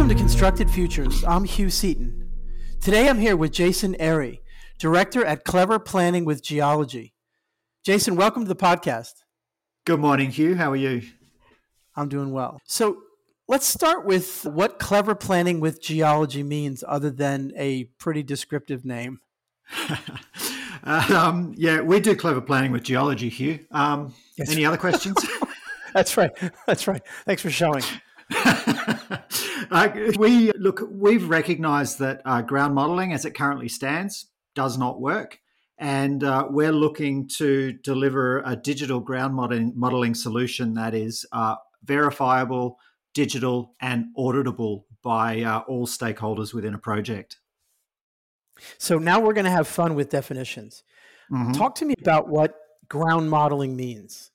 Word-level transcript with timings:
Welcome 0.00 0.16
to 0.16 0.22
Constructed 0.22 0.70
Futures. 0.70 1.24
I'm 1.24 1.44
Hugh 1.44 1.68
Seaton. 1.68 2.30
Today 2.80 3.10
I'm 3.10 3.18
here 3.18 3.36
with 3.36 3.52
Jason 3.52 3.94
Airy, 4.00 4.40
Director 4.78 5.22
at 5.26 5.44
Clever 5.44 5.78
Planning 5.78 6.24
with 6.24 6.42
Geology. 6.42 7.12
Jason, 7.84 8.16
welcome 8.16 8.44
to 8.44 8.48
the 8.48 8.56
podcast. 8.56 9.12
Good 9.84 10.00
morning, 10.00 10.30
Hugh. 10.30 10.54
How 10.54 10.70
are 10.70 10.76
you? 10.76 11.02
I'm 11.96 12.08
doing 12.08 12.32
well. 12.32 12.62
So 12.64 13.02
let's 13.46 13.66
start 13.66 14.06
with 14.06 14.46
what 14.46 14.78
Clever 14.78 15.14
Planning 15.14 15.60
with 15.60 15.82
Geology 15.82 16.42
means, 16.42 16.82
other 16.88 17.10
than 17.10 17.52
a 17.54 17.84
pretty 17.98 18.22
descriptive 18.22 18.86
name. 18.86 19.20
um, 20.82 21.52
yeah, 21.58 21.82
we 21.82 22.00
do 22.00 22.16
clever 22.16 22.40
planning 22.40 22.72
with 22.72 22.84
geology, 22.84 23.28
Hugh. 23.28 23.58
Um, 23.70 24.14
yes. 24.38 24.50
Any 24.50 24.64
other 24.64 24.78
questions? 24.78 25.18
That's 25.92 26.16
right. 26.16 26.32
That's 26.66 26.88
right. 26.88 27.02
Thanks 27.26 27.42
for 27.42 27.50
showing. 27.50 27.82
uh, 29.70 29.88
we 30.18 30.52
look. 30.52 30.82
We've 30.90 31.28
recognised 31.28 31.98
that 32.00 32.22
uh, 32.24 32.42
ground 32.42 32.74
modelling, 32.74 33.12
as 33.12 33.24
it 33.24 33.34
currently 33.34 33.68
stands, 33.68 34.26
does 34.54 34.76
not 34.76 35.00
work, 35.00 35.38
and 35.78 36.24
uh, 36.24 36.46
we're 36.50 36.72
looking 36.72 37.28
to 37.28 37.72
deliver 37.72 38.42
a 38.44 38.56
digital 38.56 39.00
ground 39.00 39.34
modeling, 39.34 39.72
modeling 39.76 40.14
solution 40.14 40.74
that 40.74 40.94
is 40.94 41.24
uh, 41.32 41.56
verifiable, 41.84 42.78
digital, 43.14 43.74
and 43.80 44.06
auditable 44.18 44.84
by 45.02 45.42
uh, 45.42 45.60
all 45.60 45.86
stakeholders 45.86 46.52
within 46.52 46.74
a 46.74 46.78
project. 46.78 47.38
So 48.78 48.98
now 48.98 49.20
we're 49.20 49.32
going 49.32 49.46
to 49.46 49.50
have 49.50 49.66
fun 49.66 49.94
with 49.94 50.10
definitions. 50.10 50.82
Mm-hmm. 51.32 51.52
Talk 51.52 51.76
to 51.76 51.84
me 51.84 51.94
about 52.00 52.28
what 52.28 52.54
ground 52.88 53.30
modeling 53.30 53.76
means. 53.76 54.30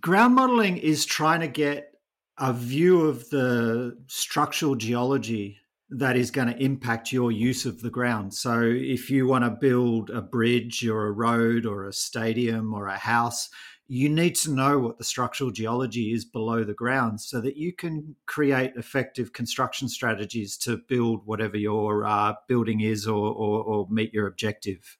Ground 0.00 0.34
modeling 0.34 0.78
is 0.78 1.04
trying 1.04 1.40
to 1.40 1.48
get 1.48 1.97
a 2.38 2.52
view 2.52 3.02
of 3.02 3.28
the 3.30 3.96
structural 4.06 4.74
geology 4.74 5.58
that 5.90 6.16
is 6.16 6.30
going 6.30 6.48
to 6.48 6.62
impact 6.62 7.12
your 7.12 7.32
use 7.32 7.64
of 7.64 7.80
the 7.80 7.90
ground. 7.90 8.34
So, 8.34 8.62
if 8.62 9.10
you 9.10 9.26
want 9.26 9.44
to 9.44 9.50
build 9.50 10.10
a 10.10 10.20
bridge 10.20 10.86
or 10.86 11.06
a 11.06 11.12
road 11.12 11.64
or 11.64 11.84
a 11.84 11.92
stadium 11.92 12.74
or 12.74 12.86
a 12.86 12.98
house, 12.98 13.48
you 13.90 14.10
need 14.10 14.34
to 14.36 14.52
know 14.52 14.78
what 14.78 14.98
the 14.98 15.04
structural 15.04 15.50
geology 15.50 16.12
is 16.12 16.26
below 16.26 16.62
the 16.62 16.74
ground 16.74 17.22
so 17.22 17.40
that 17.40 17.56
you 17.56 17.72
can 17.72 18.14
create 18.26 18.72
effective 18.76 19.32
construction 19.32 19.88
strategies 19.88 20.58
to 20.58 20.76
build 20.88 21.22
whatever 21.24 21.56
your 21.56 22.04
uh, 22.04 22.34
building 22.46 22.82
is 22.82 23.06
or, 23.06 23.32
or, 23.32 23.62
or, 23.64 23.86
meet 23.88 24.12
your 24.12 24.26
objective. 24.26 24.98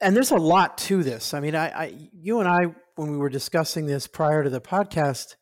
And 0.00 0.16
there's 0.16 0.32
a 0.32 0.36
lot 0.36 0.76
to 0.78 1.04
this. 1.04 1.34
I 1.34 1.40
mean, 1.40 1.54
I, 1.54 1.68
I, 1.68 2.10
you 2.12 2.40
and 2.40 2.48
I, 2.48 2.74
when 2.96 3.12
we 3.12 3.16
were 3.16 3.28
discussing 3.28 3.86
this 3.86 4.08
prior 4.08 4.42
to 4.42 4.50
the 4.50 4.60
podcast, 4.60 5.36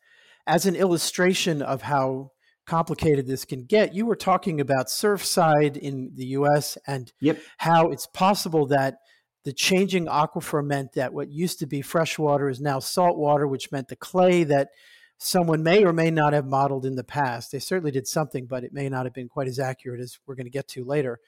as 0.47 0.65
an 0.65 0.75
illustration 0.75 1.61
of 1.61 1.81
how 1.81 2.31
complicated 2.65 3.27
this 3.27 3.45
can 3.45 3.63
get, 3.65 3.93
you 3.93 4.05
were 4.05 4.15
talking 4.15 4.59
about 4.59 4.87
Surfside 4.87 5.77
in 5.77 6.11
the 6.15 6.25
US 6.27 6.77
and 6.87 7.11
yep. 7.21 7.39
how 7.57 7.89
it's 7.89 8.07
possible 8.07 8.65
that 8.67 8.97
the 9.43 9.53
changing 9.53 10.07
aquifer 10.07 10.65
meant 10.65 10.93
that 10.93 11.13
what 11.13 11.31
used 11.31 11.59
to 11.59 11.67
be 11.67 11.81
fresh 11.81 12.17
water 12.17 12.49
is 12.49 12.59
now 12.59 12.79
salt 12.79 13.17
water, 13.17 13.47
which 13.47 13.71
meant 13.71 13.87
the 13.87 13.95
clay 13.95 14.43
that 14.43 14.69
someone 15.19 15.63
may 15.63 15.85
or 15.85 15.93
may 15.93 16.09
not 16.09 16.33
have 16.33 16.45
modeled 16.45 16.85
in 16.85 16.95
the 16.95 17.03
past. 17.03 17.51
They 17.51 17.59
certainly 17.59 17.91
did 17.91 18.07
something, 18.07 18.47
but 18.47 18.63
it 18.63 18.73
may 18.73 18.89
not 18.89 19.05
have 19.05 19.13
been 19.13 19.29
quite 19.29 19.47
as 19.47 19.59
accurate 19.59 20.01
as 20.01 20.17
we're 20.25 20.35
going 20.35 20.47
to 20.47 20.51
get 20.51 20.67
to 20.69 20.83
later. 20.83 21.19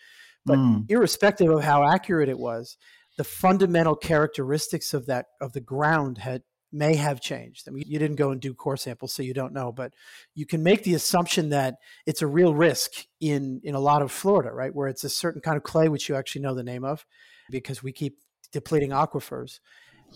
But 0.45 0.57
mm. 0.57 0.85
irrespective 0.89 1.49
of 1.49 1.63
how 1.63 1.87
accurate 1.87 2.29
it 2.29 2.39
was, 2.39 2.77
the 3.17 3.23
fundamental 3.23 3.95
characteristics 3.95 4.93
of 4.93 5.05
that 5.05 5.27
of 5.39 5.53
the 5.53 5.61
ground 5.61 6.17
had 6.17 6.41
may 6.71 6.95
have 6.95 7.21
changed. 7.21 7.67
I 7.67 7.71
mean, 7.71 7.85
you 7.87 7.97
didn't 7.99 8.17
go 8.17 8.31
and 8.31 8.41
do 8.41 8.53
core 8.53 8.77
samples, 8.77 9.13
so 9.13 9.23
you 9.23 9.33
don't 9.33 9.53
know, 9.53 9.71
but 9.71 9.93
you 10.35 10.45
can 10.45 10.63
make 10.63 10.83
the 10.83 10.95
assumption 10.95 11.49
that 11.49 11.75
it's 12.05 12.21
a 12.21 12.27
real 12.27 12.53
risk 12.53 13.05
in 13.19 13.61
in 13.64 13.75
a 13.75 13.80
lot 13.80 14.02
of 14.02 14.11
Florida, 14.11 14.52
right, 14.52 14.75
where 14.75 14.87
it's 14.87 15.03
a 15.03 15.09
certain 15.09 15.42
kind 15.42 15.58
of 15.58 15.64
clay 15.64 15.87
which 15.89 16.09
you 16.09 16.15
actually 16.15 16.42
know 16.42 16.55
the 16.55 16.64
name 16.64 16.83
of, 16.83 17.05
because 17.49 17.81
we 17.81 17.92
keep 17.92 18.17
depleting 18.52 18.92
aquifers, 18.92 19.59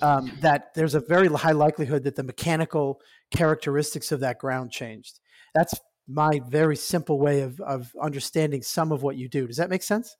um, 0.02 0.32
that 0.42 0.74
there's 0.74 0.96
a 0.96 1.00
very 1.00 1.28
high 1.28 1.52
likelihood 1.52 2.04
that 2.04 2.16
the 2.16 2.24
mechanical 2.24 3.00
characteristics 3.30 4.12
of 4.12 4.20
that 4.20 4.38
ground 4.38 4.72
changed. 4.72 5.20
That's 5.54 5.74
my 6.08 6.42
very 6.48 6.76
simple 6.76 7.20
way 7.20 7.42
of, 7.42 7.60
of 7.62 7.92
understanding 8.02 8.62
some 8.62 8.92
of 8.92 9.04
what 9.04 9.16
you 9.16 9.30
do. 9.30 9.48
Does 9.48 9.58
that 9.58 9.70
make 9.70 9.84
sense? 9.84 10.18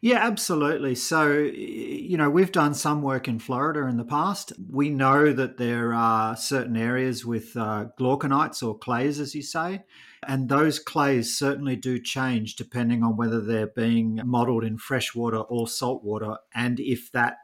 Yeah, 0.00 0.18
absolutely. 0.18 0.94
So, 0.94 1.32
you 1.32 2.16
know, 2.16 2.30
we've 2.30 2.52
done 2.52 2.74
some 2.74 3.02
work 3.02 3.26
in 3.26 3.38
Florida 3.38 3.86
in 3.86 3.96
the 3.96 4.04
past. 4.04 4.52
We 4.70 4.90
know 4.90 5.32
that 5.32 5.56
there 5.56 5.92
are 5.94 6.36
certain 6.36 6.76
areas 6.76 7.24
with 7.24 7.56
uh, 7.56 7.86
glauconites 7.98 8.62
or 8.62 8.78
clays, 8.78 9.18
as 9.18 9.34
you 9.34 9.42
say, 9.42 9.82
and 10.26 10.48
those 10.48 10.78
clays 10.78 11.36
certainly 11.36 11.76
do 11.76 11.98
change 11.98 12.54
depending 12.56 13.02
on 13.02 13.16
whether 13.16 13.40
they're 13.40 13.66
being 13.66 14.20
modeled 14.24 14.64
in 14.64 14.78
freshwater 14.78 15.38
or 15.38 15.66
saltwater, 15.66 16.36
and 16.54 16.78
if 16.80 17.10
that 17.12 17.38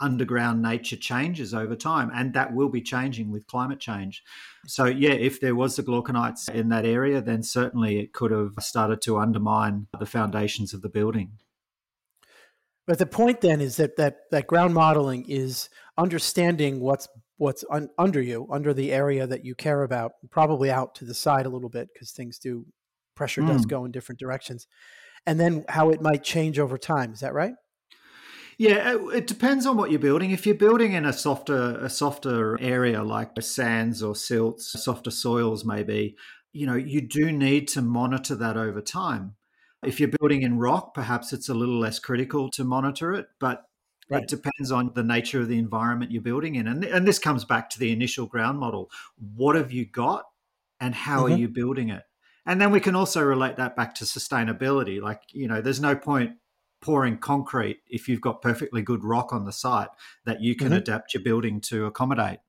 underground 0.00 0.60
nature 0.60 0.96
changes 0.96 1.54
over 1.54 1.76
time, 1.76 2.10
and 2.14 2.34
that 2.34 2.52
will 2.52 2.68
be 2.68 2.82
changing 2.82 3.30
with 3.30 3.46
climate 3.46 3.78
change. 3.78 4.22
So, 4.66 4.86
yeah, 4.86 5.12
if 5.12 5.40
there 5.40 5.54
was 5.54 5.76
the 5.76 5.82
glauconites 5.82 6.48
in 6.48 6.68
that 6.70 6.84
area, 6.84 7.20
then 7.20 7.42
certainly 7.42 8.00
it 8.00 8.12
could 8.12 8.30
have 8.30 8.54
started 8.60 9.00
to 9.02 9.18
undermine 9.18 9.86
the 9.98 10.06
foundations 10.06 10.74
of 10.74 10.82
the 10.82 10.88
building. 10.88 11.38
But 12.86 12.98
the 12.98 13.06
point 13.06 13.40
then 13.40 13.60
is 13.60 13.76
that 13.76 13.96
that, 13.96 14.30
that 14.30 14.46
ground 14.46 14.74
modeling 14.74 15.24
is 15.28 15.70
understanding 15.96 16.80
what's 16.80 17.08
what's 17.36 17.64
un, 17.70 17.88
under 17.98 18.22
you, 18.22 18.46
under 18.50 18.72
the 18.72 18.92
area 18.92 19.26
that 19.26 19.44
you 19.44 19.54
care 19.54 19.82
about, 19.82 20.12
probably 20.30 20.70
out 20.70 20.94
to 20.96 21.04
the 21.04 21.14
side 21.14 21.46
a 21.46 21.48
little 21.48 21.68
bit 21.68 21.88
because 21.92 22.12
things 22.12 22.38
do 22.38 22.64
pressure 23.16 23.42
mm. 23.42 23.48
does 23.48 23.66
go 23.66 23.84
in 23.84 23.90
different 23.90 24.18
directions, 24.18 24.66
and 25.26 25.40
then 25.40 25.64
how 25.68 25.90
it 25.90 26.00
might 26.00 26.22
change 26.22 26.58
over 26.58 26.78
time. 26.78 27.12
Is 27.12 27.20
that 27.20 27.34
right? 27.34 27.54
Yeah, 28.56 28.96
it 29.12 29.26
depends 29.26 29.66
on 29.66 29.76
what 29.76 29.90
you're 29.90 29.98
building. 29.98 30.30
If 30.30 30.46
you're 30.46 30.54
building 30.54 30.92
in 30.92 31.04
a 31.04 31.12
softer 31.12 31.76
a 31.78 31.90
softer 31.90 32.60
area 32.60 33.02
like 33.02 33.30
sands 33.42 34.02
or 34.02 34.14
silts, 34.14 34.72
softer 34.84 35.10
soils 35.10 35.64
maybe, 35.64 36.16
you 36.52 36.66
know, 36.66 36.76
you 36.76 37.00
do 37.00 37.32
need 37.32 37.66
to 37.68 37.82
monitor 37.82 38.36
that 38.36 38.56
over 38.56 38.80
time. 38.80 39.34
If 39.86 40.00
you're 40.00 40.10
building 40.20 40.42
in 40.42 40.58
rock, 40.58 40.94
perhaps 40.94 41.32
it's 41.32 41.48
a 41.48 41.54
little 41.54 41.78
less 41.78 41.98
critical 41.98 42.50
to 42.50 42.64
monitor 42.64 43.12
it, 43.14 43.26
but 43.38 43.64
Right. 44.10 44.22
It 44.22 44.28
depends 44.28 44.70
on 44.70 44.92
the 44.94 45.02
nature 45.02 45.40
of 45.40 45.48
the 45.48 45.58
environment 45.58 46.12
you're 46.12 46.22
building 46.22 46.56
in. 46.56 46.66
And, 46.68 46.84
and 46.84 47.08
this 47.08 47.18
comes 47.18 47.44
back 47.44 47.70
to 47.70 47.78
the 47.78 47.90
initial 47.90 48.26
ground 48.26 48.58
model. 48.58 48.90
What 49.34 49.56
have 49.56 49.72
you 49.72 49.86
got 49.86 50.24
and 50.78 50.94
how 50.94 51.24
mm-hmm. 51.24 51.32
are 51.32 51.38
you 51.38 51.48
building 51.48 51.88
it? 51.88 52.02
And 52.44 52.60
then 52.60 52.70
we 52.70 52.80
can 52.80 52.94
also 52.94 53.22
relate 53.22 53.56
that 53.56 53.74
back 53.76 53.94
to 53.96 54.04
sustainability. 54.04 55.00
Like, 55.00 55.22
you 55.32 55.48
know, 55.48 55.62
there's 55.62 55.80
no 55.80 55.96
point 55.96 56.32
pouring 56.82 57.16
concrete 57.16 57.78
if 57.86 58.06
you've 58.06 58.20
got 58.20 58.42
perfectly 58.42 58.82
good 58.82 59.02
rock 59.02 59.32
on 59.32 59.46
the 59.46 59.52
site 59.52 59.88
that 60.26 60.42
you 60.42 60.54
can 60.54 60.68
mm-hmm. 60.68 60.76
adapt 60.76 61.14
your 61.14 61.22
building 61.22 61.62
to 61.62 61.86
accommodate. 61.86 62.40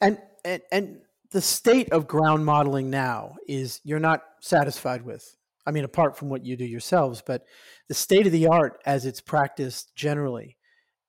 And, 0.00 0.18
and 0.44 0.60
and 0.70 0.98
the 1.34 1.42
state 1.42 1.90
of 1.90 2.06
ground 2.06 2.46
modeling 2.46 2.90
now 2.90 3.34
is 3.48 3.80
you're 3.82 3.98
not 3.98 4.22
satisfied 4.40 5.04
with. 5.04 5.36
I 5.66 5.72
mean, 5.72 5.82
apart 5.82 6.16
from 6.16 6.28
what 6.28 6.46
you 6.46 6.56
do 6.56 6.64
yourselves, 6.64 7.24
but 7.26 7.44
the 7.88 7.94
state 7.94 8.26
of 8.26 8.32
the 8.32 8.46
art 8.46 8.80
as 8.86 9.04
it's 9.04 9.20
practiced 9.20 9.96
generally 9.96 10.56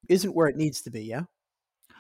isn't 0.10 0.34
where 0.34 0.48
it 0.48 0.56
needs 0.56 0.82
to 0.82 0.90
be. 0.90 1.04
Yeah. 1.04 1.24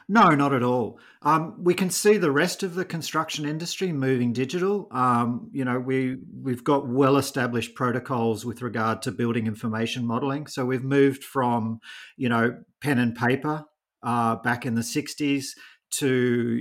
No, 0.10 0.30
not 0.30 0.54
at 0.54 0.64
all. 0.64 1.00
Um, 1.22 1.64
we 1.64 1.76
can 1.76 1.92
see 1.92 2.18
the 2.18 2.32
rest 2.32 2.64
of 2.64 2.74
the 2.74 2.86
construction 2.86 3.46
industry 3.46 3.92
moving 3.92 4.34
digital. 4.34 4.88
Um, 4.90 5.52
you 5.52 5.64
know, 5.64 5.80
we 5.80 6.18
we've 6.42 6.64
got 6.64 6.88
well-established 6.88 7.76
protocols 7.76 8.44
with 8.44 8.64
regard 8.64 9.04
to 9.04 9.12
building 9.12 9.46
information 9.46 10.06
modeling. 10.06 10.48
So 10.48 10.66
we've 10.66 10.84
moved 10.84 11.24
from, 11.24 11.80
you 12.18 12.30
know, 12.30 12.58
pen 12.82 12.98
and 12.98 13.16
paper 13.16 13.66
uh, 14.02 14.38
back 14.38 14.66
in 14.66 14.74
the 14.74 14.82
'60s 14.82 15.50
to 15.98 16.08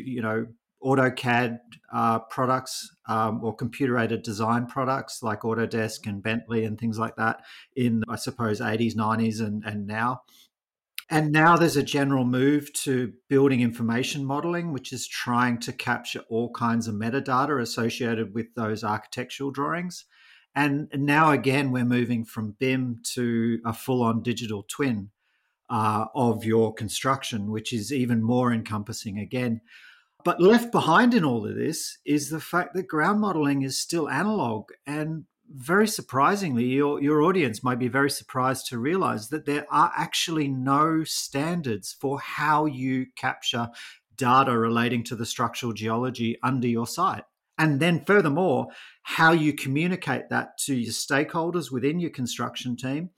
you 0.04 0.20
know 0.20 0.46
AutoCAD 0.84 1.58
uh, 1.92 2.18
products 2.20 2.94
um, 3.08 3.42
or 3.42 3.54
computer 3.54 3.98
aided 3.98 4.22
design 4.22 4.66
products 4.66 5.22
like 5.22 5.40
Autodesk 5.40 6.06
and 6.06 6.22
Bentley 6.22 6.64
and 6.64 6.78
things 6.78 6.98
like 6.98 7.16
that 7.16 7.42
in, 7.76 8.02
I 8.08 8.16
suppose, 8.16 8.60
80s, 8.60 8.94
90s, 8.94 9.40
and, 9.40 9.62
and 9.64 9.86
now. 9.86 10.22
And 11.10 11.32
now 11.32 11.56
there's 11.56 11.76
a 11.76 11.82
general 11.82 12.24
move 12.24 12.72
to 12.84 13.12
building 13.28 13.60
information 13.60 14.24
modeling, 14.24 14.72
which 14.72 14.92
is 14.92 15.06
trying 15.06 15.58
to 15.60 15.72
capture 15.72 16.22
all 16.30 16.50
kinds 16.52 16.88
of 16.88 16.94
metadata 16.94 17.60
associated 17.60 18.34
with 18.34 18.54
those 18.54 18.82
architectural 18.82 19.50
drawings. 19.50 20.06
And 20.56 20.88
now 20.94 21.30
again, 21.30 21.72
we're 21.72 21.84
moving 21.84 22.24
from 22.24 22.56
BIM 22.58 23.00
to 23.14 23.60
a 23.66 23.72
full 23.72 24.02
on 24.02 24.22
digital 24.22 24.64
twin 24.68 25.10
uh, 25.68 26.06
of 26.14 26.44
your 26.44 26.72
construction, 26.72 27.50
which 27.50 27.72
is 27.72 27.92
even 27.92 28.22
more 28.22 28.52
encompassing 28.52 29.18
again. 29.18 29.60
But 30.24 30.40
left 30.40 30.72
behind 30.72 31.14
in 31.14 31.24
all 31.24 31.46
of 31.46 31.54
this 31.54 31.98
is 32.06 32.30
the 32.30 32.40
fact 32.40 32.74
that 32.74 32.88
ground 32.88 33.20
modeling 33.20 33.62
is 33.62 33.78
still 33.78 34.08
analog 34.08 34.70
and 34.86 35.24
very 35.50 35.86
surprisingly, 35.86 36.64
your, 36.64 37.02
your 37.02 37.22
audience 37.22 37.62
might 37.62 37.78
be 37.78 37.88
very 37.88 38.10
surprised 38.10 38.66
to 38.68 38.78
realize 38.78 39.28
that 39.28 39.44
there 39.44 39.66
are 39.70 39.92
actually 39.96 40.48
no 40.48 41.04
standards 41.04 41.94
for 42.00 42.18
how 42.18 42.64
you 42.66 43.06
capture 43.16 43.68
data 44.16 44.56
relating 44.56 45.04
to 45.04 45.16
the 45.16 45.26
structural 45.26 45.72
geology 45.72 46.38
under 46.42 46.66
your 46.66 46.86
site. 46.86 47.24
And 47.58 47.78
then, 47.78 48.04
furthermore, 48.04 48.68
how 49.02 49.32
you 49.32 49.52
communicate 49.52 50.28
that 50.30 50.58
to 50.64 50.74
your 50.74 50.92
stakeholders 50.92 51.70
within 51.70 52.00
your 52.00 52.10
construction 52.10 52.76
team, 52.76 53.10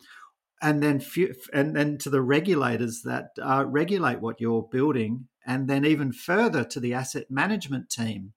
and 0.61 0.82
then 0.82 1.03
and 1.55 1.75
then 1.75 1.97
to 1.99 2.11
the 2.11 2.20
regulators 2.20 3.03
that 3.03 3.29
uh, 3.41 3.64
regulate 3.67 4.20
what 4.20 4.41
you're 4.41 4.69
building, 4.70 5.29
and 5.46 5.69
then 5.69 5.84
even 5.84 6.12
further 6.12 6.64
to 6.64 6.81
the 6.81 6.93
asset 6.93 7.31
management 7.31 7.88
team 7.88 8.32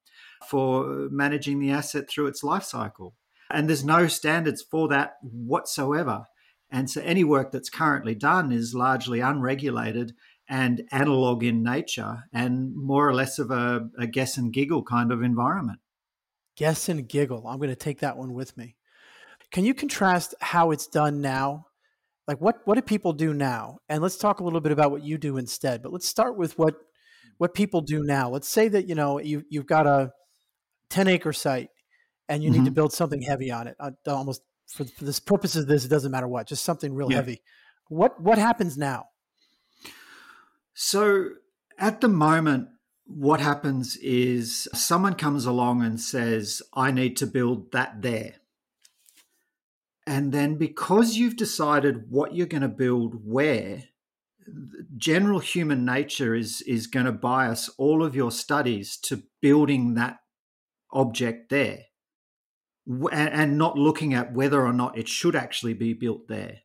for 0.47 1.09
managing 1.11 1.59
the 1.59 1.71
asset 1.71 2.09
through 2.09 2.27
its 2.27 2.43
life 2.43 2.63
cycle. 2.63 3.15
And 3.51 3.67
there's 3.67 3.83
no 3.83 4.07
standards 4.07 4.61
for 4.61 4.87
that 4.89 5.15
whatsoever. 5.21 6.25
And 6.71 6.89
so 6.89 7.01
any 7.01 7.23
work 7.23 7.51
that's 7.51 7.69
currently 7.69 8.13
done 8.13 8.51
is 8.51 8.75
largely 8.75 9.21
unregulated 9.21 10.13
and 10.47 10.83
analog 10.91 11.43
in 11.43 11.63
nature 11.63 12.23
and 12.31 12.75
more 12.75 13.07
or 13.07 13.13
less 13.13 13.39
of 13.39 13.49
a, 13.49 13.89
a 13.97 14.07
guess 14.07 14.37
and 14.37 14.53
giggle 14.53 14.83
kind 14.83 15.11
of 15.11 15.23
environment. 15.23 15.79
Guess 16.57 16.89
and 16.89 17.07
giggle. 17.07 17.47
I'm 17.47 17.57
going 17.57 17.69
to 17.69 17.75
take 17.75 17.99
that 17.99 18.17
one 18.17 18.33
with 18.33 18.55
me. 18.55 18.75
Can 19.51 19.65
you 19.65 19.73
contrast 19.73 20.35
how 20.41 20.71
it's 20.71 20.87
done 20.87 21.21
now? 21.21 21.65
Like 22.27 22.39
what 22.39 22.59
what 22.65 22.75
do 22.75 22.83
people 22.83 23.13
do 23.13 23.33
now? 23.33 23.79
And 23.89 24.03
let's 24.03 24.17
talk 24.17 24.39
a 24.39 24.43
little 24.43 24.61
bit 24.61 24.71
about 24.71 24.91
what 24.91 25.03
you 25.03 25.17
do 25.17 25.37
instead. 25.37 25.81
But 25.81 25.91
let's 25.91 26.07
start 26.07 26.37
with 26.37 26.59
what 26.59 26.75
what 27.39 27.55
people 27.55 27.81
do 27.81 28.03
now. 28.03 28.29
Let's 28.29 28.47
say 28.47 28.67
that 28.67 28.87
you 28.87 28.93
know 28.93 29.19
you 29.19 29.43
you've 29.49 29.65
got 29.65 29.87
a 29.87 30.11
10 30.91 31.07
acre 31.07 31.33
site 31.33 31.69
and 32.27 32.43
you 32.43 32.49
mm-hmm. 32.49 32.59
need 32.59 32.65
to 32.65 32.69
mm-hmm. 32.69 32.75
build 32.75 32.93
something 32.93 33.21
heavy 33.21 33.49
on 33.49 33.67
it. 33.67 33.75
Uh, 33.79 33.91
almost 34.07 34.41
for, 34.67 34.85
for 34.85 35.05
this 35.05 35.19
purposes 35.19 35.63
of 35.63 35.67
this, 35.67 35.85
it 35.85 35.89
doesn't 35.89 36.11
matter 36.11 36.27
what, 36.27 36.47
just 36.47 36.63
something 36.63 36.93
real 36.93 37.09
yeah. 37.09 37.17
heavy. 37.17 37.41
What 37.87 38.21
what 38.21 38.37
happens 38.37 38.77
now? 38.77 39.05
So 40.73 41.29
at 41.79 42.01
the 42.01 42.07
moment, 42.07 42.67
what 43.05 43.39
happens 43.39 43.97
is 43.97 44.67
someone 44.73 45.15
comes 45.15 45.45
along 45.45 45.81
and 45.81 45.99
says, 45.99 46.61
I 46.73 46.91
need 46.91 47.17
to 47.17 47.25
build 47.27 47.71
that 47.71 48.01
there. 48.01 48.35
And 50.05 50.31
then 50.31 50.55
because 50.55 51.15
you've 51.15 51.37
decided 51.37 52.09
what 52.09 52.35
you're 52.35 52.47
going 52.47 52.61
to 52.61 52.67
build 52.67 53.25
where, 53.25 53.83
general 54.97 55.39
human 55.39 55.85
nature 55.85 56.35
is 56.35 56.61
is 56.61 56.87
going 56.87 57.05
to 57.05 57.11
bias 57.11 57.69
all 57.77 58.03
of 58.03 58.15
your 58.15 58.31
studies 58.31 58.97
to 58.97 59.23
building 59.41 59.95
that 59.95 60.19
object 60.91 61.49
there 61.49 61.85
and 63.11 63.57
not 63.57 63.77
looking 63.77 64.13
at 64.13 64.33
whether 64.33 64.65
or 64.65 64.73
not 64.73 64.97
it 64.97 65.07
should 65.07 65.35
actually 65.35 65.73
be 65.73 65.93
built 65.93 66.27
there. 66.27 66.59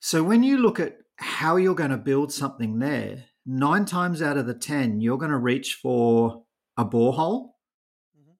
So 0.00 0.22
when 0.22 0.42
you 0.42 0.58
look 0.58 0.78
at 0.78 0.98
how 1.16 1.56
you're 1.56 1.74
going 1.74 1.90
to 1.90 1.96
build 1.96 2.32
something 2.32 2.78
there, 2.78 3.24
nine 3.44 3.84
times 3.84 4.22
out 4.22 4.36
of 4.36 4.46
the 4.46 4.54
10, 4.54 5.00
you're 5.00 5.18
going 5.18 5.30
to 5.30 5.38
reach 5.38 5.74
for 5.74 6.44
a 6.76 6.84
borehole 6.84 7.50
mm-hmm. 8.16 8.32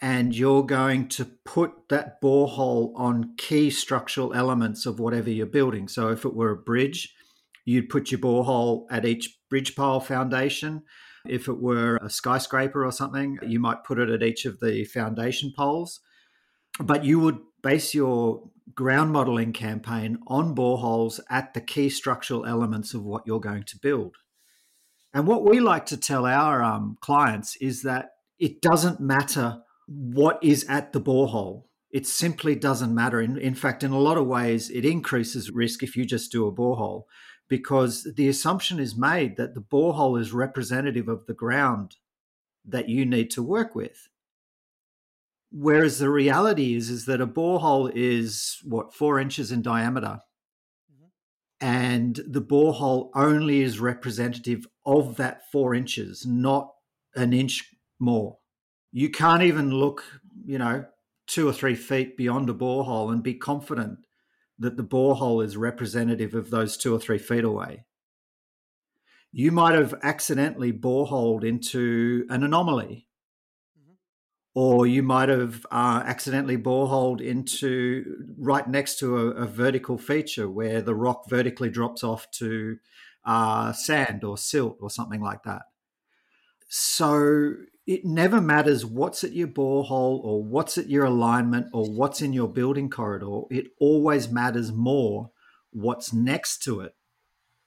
and 0.00 0.36
you're 0.36 0.64
going 0.64 1.08
to 1.08 1.24
put 1.44 1.88
that 1.88 2.20
borehole 2.20 2.92
on 2.96 3.34
key 3.36 3.70
structural 3.70 4.34
elements 4.34 4.84
of 4.84 5.00
whatever 5.00 5.30
you're 5.30 5.46
building. 5.46 5.88
So 5.88 6.08
if 6.08 6.24
it 6.24 6.34
were 6.34 6.50
a 6.50 6.56
bridge, 6.56 7.14
you'd 7.66 7.90
put 7.90 8.10
your 8.10 8.20
borehole 8.20 8.86
at 8.90 9.04
each 9.04 9.38
bridge 9.50 9.76
pile 9.76 10.00
foundation. 10.00 10.84
If 11.28 11.48
it 11.48 11.60
were 11.60 11.96
a 11.96 12.08
skyscraper 12.08 12.86
or 12.86 12.92
something, 12.92 13.38
you 13.42 13.58
might 13.58 13.84
put 13.84 13.98
it 13.98 14.08
at 14.08 14.22
each 14.22 14.46
of 14.46 14.60
the 14.60 14.84
foundation 14.84 15.52
poles. 15.54 16.00
But 16.80 17.04
you 17.04 17.18
would 17.18 17.40
base 17.62 17.92
your 17.92 18.48
ground 18.74 19.12
modeling 19.12 19.52
campaign 19.52 20.18
on 20.28 20.54
boreholes 20.54 21.18
at 21.28 21.52
the 21.54 21.60
key 21.60 21.88
structural 21.88 22.46
elements 22.46 22.94
of 22.94 23.02
what 23.02 23.26
you're 23.26 23.40
going 23.40 23.64
to 23.64 23.78
build. 23.78 24.14
And 25.12 25.26
what 25.26 25.44
we 25.44 25.60
like 25.60 25.86
to 25.86 25.96
tell 25.96 26.24
our 26.24 26.62
um, 26.62 26.98
clients 27.00 27.56
is 27.56 27.82
that 27.82 28.10
it 28.38 28.60
doesn't 28.60 29.00
matter 29.00 29.62
what 29.88 30.38
is 30.42 30.64
at 30.68 30.92
the 30.92 31.00
borehole. 31.00 31.64
It 31.90 32.06
simply 32.06 32.54
doesn't 32.54 32.94
matter. 32.94 33.20
In, 33.20 33.38
in 33.38 33.54
fact, 33.54 33.82
in 33.82 33.92
a 33.92 33.98
lot 33.98 34.18
of 34.18 34.26
ways, 34.26 34.68
it 34.68 34.84
increases 34.84 35.50
risk 35.50 35.82
if 35.82 35.96
you 35.96 36.04
just 36.04 36.30
do 36.30 36.46
a 36.46 36.52
borehole 36.52 37.04
because 37.48 38.06
the 38.16 38.28
assumption 38.28 38.78
is 38.78 38.96
made 38.96 39.36
that 39.36 39.54
the 39.54 39.60
borehole 39.60 40.20
is 40.20 40.32
representative 40.32 41.08
of 41.08 41.26
the 41.26 41.34
ground 41.34 41.96
that 42.64 42.88
you 42.88 43.06
need 43.06 43.30
to 43.30 43.42
work 43.42 43.74
with. 43.74 44.08
Whereas 45.52 45.98
the 45.98 46.10
reality 46.10 46.74
is, 46.74 46.90
is 46.90 47.06
that 47.06 47.20
a 47.20 47.26
borehole 47.26 47.90
is 47.94 48.58
what 48.64 48.92
four 48.92 49.20
inches 49.20 49.52
in 49.52 49.62
diameter, 49.62 50.20
mm-hmm. 50.92 51.06
and 51.60 52.20
the 52.26 52.42
borehole 52.42 53.10
only 53.14 53.62
is 53.62 53.78
representative 53.78 54.66
of 54.84 55.16
that 55.16 55.50
four 55.52 55.74
inches, 55.74 56.26
not 56.26 56.72
an 57.14 57.32
inch 57.32 57.72
more. 58.00 58.38
You 58.92 59.08
can't 59.10 59.42
even 59.42 59.70
look, 59.70 60.02
you 60.44 60.58
know, 60.58 60.84
two 61.26 61.48
or 61.48 61.52
three 61.52 61.74
feet 61.74 62.16
beyond 62.16 62.50
a 62.50 62.54
borehole 62.54 63.12
and 63.12 63.22
be 63.22 63.34
confident 63.34 63.98
that 64.58 64.76
the 64.76 64.84
borehole 64.84 65.44
is 65.44 65.56
representative 65.56 66.34
of 66.34 66.50
those 66.50 66.76
two 66.76 66.94
or 66.94 66.98
three 66.98 67.18
feet 67.18 67.44
away. 67.44 67.84
You 69.32 69.52
might 69.52 69.74
have 69.74 69.94
accidentally 70.02 70.72
boreholed 70.72 71.44
into 71.44 72.26
an 72.30 72.42
anomaly, 72.42 73.06
mm-hmm. 73.78 73.92
or 74.54 74.86
you 74.86 75.02
might 75.02 75.28
have 75.28 75.66
uh, 75.70 76.02
accidentally 76.06 76.56
boreholed 76.56 77.20
into 77.20 78.24
right 78.38 78.66
next 78.66 78.98
to 79.00 79.18
a, 79.18 79.26
a, 79.32 79.46
vertical 79.46 79.98
feature 79.98 80.48
where 80.48 80.80
the 80.80 80.94
rock 80.94 81.28
vertically 81.28 81.68
drops 81.68 82.02
off 82.02 82.30
to 82.30 82.78
uh, 83.26 83.72
sand 83.72 84.24
or 84.24 84.38
silt 84.38 84.78
or 84.80 84.88
something 84.88 85.20
like 85.20 85.42
that. 85.42 85.62
So 86.68 87.54
it 87.86 88.04
never 88.04 88.40
matters 88.40 88.84
what's 88.84 89.22
at 89.22 89.32
your 89.32 89.48
borehole 89.48 90.24
or 90.24 90.42
what's 90.42 90.76
at 90.76 90.90
your 90.90 91.04
alignment 91.04 91.68
or 91.72 91.88
what's 91.88 92.20
in 92.20 92.32
your 92.32 92.48
building 92.48 92.90
corridor. 92.90 93.42
It 93.50 93.68
always 93.78 94.28
matters 94.28 94.72
more 94.72 95.30
what's 95.70 96.12
next 96.12 96.62
to 96.64 96.80
it 96.80 96.94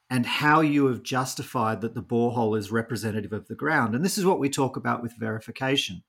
and 0.09 0.25
how 0.25 0.61
you 0.61 0.87
have 0.87 1.03
justified 1.03 1.81
that 1.81 1.93
the 1.93 2.01
borehole 2.01 2.57
is 2.57 2.71
representative 2.71 3.31
of 3.31 3.47
the 3.47 3.55
ground. 3.55 3.95
And 3.95 4.03
this 4.03 4.17
is 4.17 4.25
what 4.25 4.39
we 4.39 4.49
talk 4.49 4.75
about 4.75 5.01
with 5.01 5.13
verification. 5.17 6.03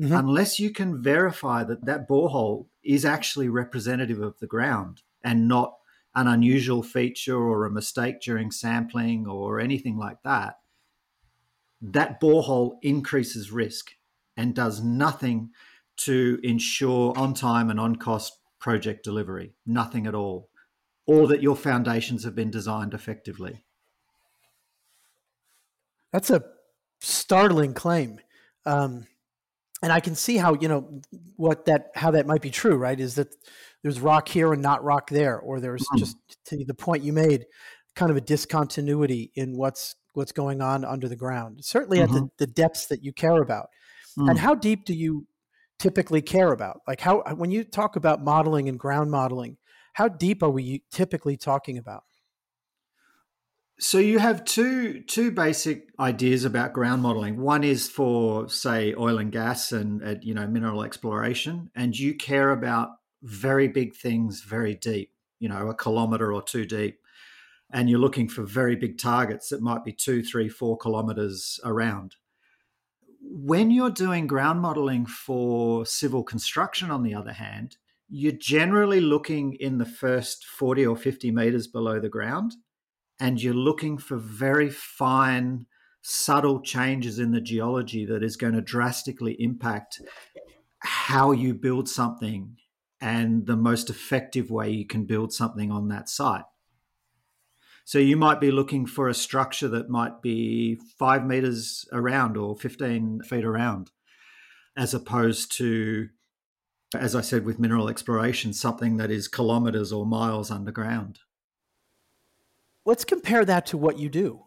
Mm-hmm. 0.00 0.14
Unless 0.14 0.58
you 0.58 0.70
can 0.70 1.02
verify 1.02 1.64
that 1.64 1.84
that 1.84 2.08
borehole 2.08 2.66
is 2.82 3.04
actually 3.04 3.48
representative 3.48 4.20
of 4.20 4.38
the 4.38 4.46
ground 4.46 5.02
and 5.22 5.48
not 5.48 5.74
an 6.14 6.28
unusual 6.28 6.82
feature 6.82 7.36
or 7.36 7.64
a 7.64 7.70
mistake 7.70 8.20
during 8.20 8.50
sampling 8.50 9.26
or 9.26 9.60
anything 9.60 9.96
like 9.96 10.22
that, 10.24 10.58
that 11.92 12.20
borehole 12.20 12.78
increases 12.82 13.52
risk 13.52 13.92
and 14.36 14.54
does 14.54 14.82
nothing 14.82 15.50
to 15.96 16.40
ensure 16.42 17.16
on 17.16 17.34
time 17.34 17.70
and 17.70 17.78
on 17.78 17.96
cost 17.96 18.38
project 18.58 19.04
delivery. 19.04 19.54
Nothing 19.66 20.06
at 20.06 20.14
all. 20.14 20.48
Or 21.06 21.28
that 21.28 21.42
your 21.42 21.54
foundations 21.54 22.24
have 22.24 22.34
been 22.34 22.50
designed 22.50 22.94
effectively. 22.94 23.64
That's 26.12 26.30
a 26.30 26.42
startling 27.00 27.74
claim. 27.74 28.18
Um, 28.64 29.06
and 29.82 29.92
I 29.92 30.00
can 30.00 30.14
see 30.14 30.38
how, 30.38 30.54
you 30.54 30.68
know, 30.68 31.02
what 31.36 31.66
that, 31.66 31.90
how 31.94 32.12
that 32.12 32.26
might 32.26 32.40
be 32.40 32.50
true, 32.50 32.76
right? 32.76 32.98
Is 32.98 33.16
that 33.16 33.36
there's 33.82 34.00
rock 34.00 34.28
here 34.28 34.54
and 34.54 34.62
not 34.62 34.82
rock 34.82 35.10
there, 35.10 35.38
or 35.38 35.60
there's 35.60 35.86
mm. 35.94 35.98
just 35.98 36.16
to 36.46 36.64
the 36.64 36.72
point 36.72 37.02
you 37.02 37.12
made, 37.12 37.44
kind 37.94 38.10
of 38.10 38.16
a 38.16 38.22
discontinuity 38.22 39.30
in 39.34 39.58
what's 39.58 39.96
what's 40.14 40.32
going 40.32 40.60
on 40.60 40.84
under 40.84 41.08
the 41.08 41.16
ground, 41.16 41.64
certainly 41.64 41.98
mm-hmm. 41.98 42.04
at 42.04 42.10
the, 42.10 42.20
mm-hmm. 42.20 42.34
the 42.38 42.46
depths 42.46 42.86
that 42.86 43.02
you 43.02 43.12
care 43.12 43.42
about. 43.42 43.68
Mm. 44.18 44.30
And 44.30 44.38
how 44.38 44.54
deep 44.54 44.84
do 44.84 44.94
you 44.94 45.26
typically 45.78 46.22
care 46.22 46.52
about? 46.52 46.80
Like 46.86 47.00
how 47.00 47.22
when 47.34 47.50
you 47.50 47.64
talk 47.64 47.96
about 47.96 48.22
modeling 48.22 48.68
and 48.68 48.78
ground 48.78 49.10
modeling, 49.10 49.56
how 49.94 50.08
deep 50.08 50.42
are 50.42 50.50
we 50.50 50.84
typically 50.92 51.36
talking 51.36 51.78
about? 51.78 52.04
So 53.80 53.98
you 53.98 54.20
have 54.20 54.44
two 54.44 55.00
two 55.02 55.32
basic 55.32 55.88
ideas 55.98 56.44
about 56.44 56.72
ground 56.72 57.02
modeling. 57.02 57.40
One 57.40 57.64
is 57.64 57.88
for 57.88 58.48
say 58.48 58.94
oil 58.96 59.18
and 59.18 59.32
gas 59.32 59.72
and 59.72 60.02
uh, 60.02 60.14
you 60.22 60.32
know 60.32 60.46
mineral 60.46 60.84
exploration, 60.84 61.70
and 61.74 61.98
you 61.98 62.14
care 62.14 62.50
about 62.50 62.90
very 63.22 63.68
big 63.68 63.96
things 63.96 64.42
very 64.42 64.74
deep, 64.74 65.10
you 65.40 65.48
know, 65.48 65.68
a 65.68 65.74
kilometer 65.74 66.32
or 66.32 66.42
two 66.42 66.66
deep 66.66 67.00
and 67.74 67.90
you're 67.90 67.98
looking 67.98 68.28
for 68.28 68.44
very 68.44 68.76
big 68.76 68.98
targets 68.98 69.48
that 69.48 69.60
might 69.60 69.84
be 69.84 69.92
two, 69.92 70.22
three, 70.22 70.48
four 70.48 70.78
kilometers 70.78 71.58
around. 71.64 72.14
When 73.20 73.72
you're 73.72 73.90
doing 73.90 74.28
ground 74.28 74.60
modeling 74.60 75.06
for 75.06 75.84
civil 75.84 76.22
construction, 76.22 76.92
on 76.92 77.02
the 77.02 77.14
other 77.14 77.32
hand, 77.32 77.76
you're 78.08 78.30
generally 78.30 79.00
looking 79.00 79.54
in 79.54 79.78
the 79.78 79.84
first 79.84 80.44
40 80.44 80.86
or 80.86 80.96
50 80.96 81.32
meters 81.32 81.66
below 81.66 81.98
the 81.98 82.08
ground, 82.08 82.54
and 83.18 83.42
you're 83.42 83.52
looking 83.52 83.98
for 83.98 84.18
very 84.18 84.70
fine, 84.70 85.66
subtle 86.00 86.60
changes 86.60 87.18
in 87.18 87.32
the 87.32 87.40
geology 87.40 88.06
that 88.06 88.22
is 88.22 88.36
going 88.36 88.54
to 88.54 88.60
drastically 88.60 89.34
impact 89.40 90.00
how 90.78 91.32
you 91.32 91.54
build 91.54 91.88
something 91.88 92.56
and 93.00 93.46
the 93.46 93.56
most 93.56 93.90
effective 93.90 94.48
way 94.48 94.70
you 94.70 94.86
can 94.86 95.06
build 95.06 95.32
something 95.32 95.72
on 95.72 95.88
that 95.88 96.08
site. 96.08 96.44
So 97.84 97.98
you 97.98 98.16
might 98.16 98.40
be 98.40 98.50
looking 98.50 98.86
for 98.86 99.08
a 99.08 99.14
structure 99.14 99.68
that 99.68 99.90
might 99.90 100.22
be 100.22 100.76
five 100.98 101.24
meters 101.26 101.86
around 101.92 102.36
or 102.38 102.56
15 102.56 103.20
feet 103.22 103.44
around, 103.44 103.90
as 104.74 104.94
opposed 104.94 105.52
to, 105.58 106.08
as 106.96 107.14
I 107.14 107.20
said, 107.20 107.44
with 107.44 107.58
mineral 107.58 107.90
exploration, 107.90 108.54
something 108.54 108.96
that 108.96 109.10
is 109.10 109.28
kilometers 109.28 109.92
or 109.92 110.06
miles 110.06 110.50
underground. 110.50 111.18
Let's 112.86 113.04
compare 113.04 113.44
that 113.44 113.66
to 113.66 113.78
what 113.78 113.98
you 113.98 114.08
do. 114.08 114.44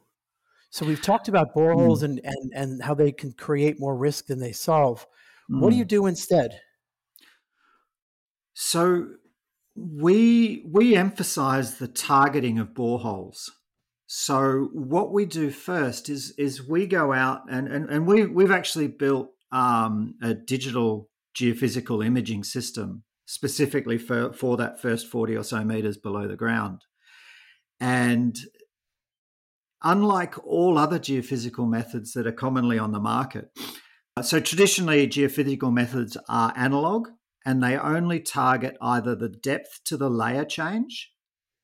So 0.72 0.86
we've 0.86 1.01
talked 1.01 1.27
about 1.27 1.56
boreholes 1.56 2.00
mm. 2.00 2.03
and, 2.03 2.22
and, 2.24 2.51
and 2.53 2.84
how 2.84 2.96
they 2.96 3.12
can 3.12 3.32
create 3.34 3.79
more 3.79 3.96
risk 3.96 4.25
than 4.25 4.39
they 4.39 4.51
solve. 4.51 5.06
Mm. 5.50 5.62
What 5.62 5.70
do 5.70 5.75
you 5.75 5.84
hmm. 5.84 5.88
do 5.88 6.06
instead? 6.08 6.60
So 8.53 9.08
we 9.77 10.65
we 10.65 10.96
emphasize 10.96 11.75
the 11.75 11.88
targeting 11.88 12.57
of 12.57 12.69
boreholes. 12.69 13.50
So 14.07 14.69
what 14.74 15.13
we 15.13 15.25
do 15.25 15.51
first 15.51 16.10
is 16.10 16.34
is 16.38 16.67
we 16.67 16.88
go 16.88 17.13
out 17.13 17.41
and 17.50 17.67
and, 17.67 17.89
and 17.89 18.07
we 18.07 18.25
we've 18.25 18.51
actually 18.51 18.88
built 18.88 19.29
um, 19.51 20.15
a 20.22 20.34
digital 20.34 21.10
geophysical 21.38 22.03
imaging 22.03 22.43
system 22.43 23.03
specifically 23.27 23.98
for 23.98 24.34
for 24.34 24.57
that 24.57 24.81
first 24.81 25.07
40 25.07 25.36
or 25.36 25.43
so 25.43 25.63
meters 25.63 25.98
below 25.98 26.27
the 26.27 26.36
ground. 26.36 26.81
And 27.79 28.36
unlike 29.84 30.43
all 30.43 30.79
other 30.79 30.98
geophysical 30.98 31.69
methods 31.69 32.13
that 32.13 32.25
are 32.25 32.31
commonly 32.31 32.79
on 32.79 32.93
the 32.93 33.00
market, 33.00 33.51
so 34.24 34.39
traditionally 34.39 35.07
geophysical 35.07 35.72
methods 35.72 36.17
are 36.27 36.51
analog 36.55 37.10
and 37.48 37.63
they 37.63 37.77
only 37.77 38.20
target 38.20 38.75
either 38.82 39.16
the 39.16 39.30
depth 39.30 39.80
to 39.86 39.96
the 39.96 40.10
layer 40.10 40.44
change 40.44 41.13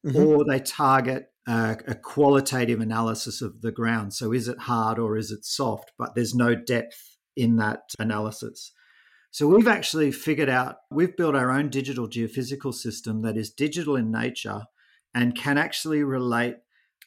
mm-hmm. 0.07 0.17
or 0.17 0.45
they 0.45 0.61
target 0.61 1.25
a, 1.45 1.77
a, 1.85 1.95
qualitative 1.95 2.79
analysis 2.79 3.41
of 3.41 3.61
the 3.61 3.71
ground. 3.71 4.13
So 4.13 4.31
is 4.31 4.47
it 4.47 4.59
hard 4.59 4.97
or 4.97 5.17
is 5.17 5.29
it 5.29 5.43
soft? 5.43 5.91
But 5.99 6.15
there's 6.15 6.33
no 6.33 6.55
depth 6.55 7.17
in 7.35 7.57
that 7.57 7.81
analysis. 7.99 8.71
So 9.29 9.45
we've 9.45 9.67
actually 9.67 10.13
figured 10.13 10.47
out, 10.47 10.77
we've 10.89 11.17
built 11.17 11.35
our 11.35 11.51
own 11.51 11.67
digital 11.67 12.07
geophysical 12.07 12.73
system 12.73 13.21
that 13.23 13.35
is 13.35 13.51
digital 13.51 13.97
in 13.97 14.09
nature 14.09 14.61
and 15.13 15.35
can 15.35 15.57
actually 15.57 16.01
relate 16.01 16.55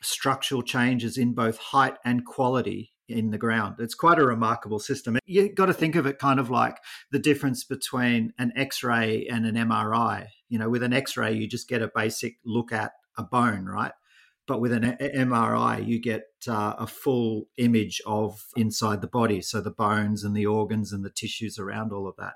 structural 0.02 0.62
changes 0.62 1.16
in 1.16 1.32
both 1.32 1.56
height 1.56 1.94
and 2.04 2.26
quality 2.26 2.92
in 3.08 3.30
the 3.30 3.38
ground. 3.38 3.76
It's 3.78 3.94
quite 3.94 4.18
a 4.18 4.26
remarkable 4.26 4.78
system. 4.78 5.18
You've 5.26 5.54
got 5.54 5.66
to 5.66 5.74
think 5.74 5.94
of 5.94 6.06
it 6.06 6.18
kind 6.18 6.40
of 6.40 6.50
like 6.50 6.78
the 7.10 7.18
difference 7.18 7.64
between 7.64 8.32
an 8.38 8.52
X-ray 8.56 9.26
and 9.30 9.46
an 9.46 9.54
MRI. 9.54 10.26
You 10.48 10.58
know, 10.58 10.68
with 10.68 10.82
an 10.82 10.92
X-ray, 10.92 11.34
you 11.34 11.46
just 11.46 11.68
get 11.68 11.82
a 11.82 11.90
basic 11.94 12.38
look 12.44 12.72
at 12.72 12.92
a 13.16 13.22
bone, 13.22 13.66
right? 13.66 13.92
But 14.46 14.60
with 14.60 14.72
an 14.72 14.96
MRI, 15.00 15.86
you 15.86 16.00
get 16.00 16.24
uh, 16.46 16.74
a 16.78 16.86
full 16.86 17.48
image 17.56 18.00
of 18.06 18.44
inside 18.56 19.00
the 19.00 19.08
body, 19.08 19.40
so 19.40 19.60
the 19.60 19.72
bones 19.72 20.22
and 20.22 20.36
the 20.36 20.46
organs 20.46 20.92
and 20.92 21.04
the 21.04 21.10
tissues 21.10 21.58
around 21.58 21.92
all 21.92 22.06
of 22.06 22.14
that. 22.16 22.34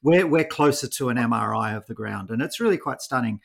We're 0.00 0.26
we're 0.26 0.44
closer 0.44 0.86
to 0.86 1.08
an 1.08 1.16
MRI 1.16 1.76
of 1.76 1.86
the 1.86 1.94
ground, 1.94 2.30
and 2.30 2.40
it's 2.40 2.60
really 2.60 2.76
quite 2.76 3.00
stunning. 3.00 3.40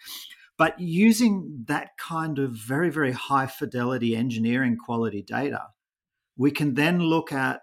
But 0.56 0.80
using 0.80 1.63
that 1.68 1.98
kind 1.98 2.38
of 2.38 2.51
very 2.51 2.92
very 2.92 3.13
high 3.13 3.48
fidelity 3.48 4.15
engineering 4.15 4.77
quality 4.77 5.24
data 5.24 5.70
we 6.38 6.52
can 6.52 6.74
then 6.74 7.00
look 7.00 7.32
at 7.32 7.62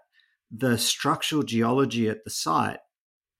the 0.51 0.77
structural 0.77 1.43
geology 1.43 2.09
at 2.09 2.23
the 2.23 2.29
site 2.29 2.79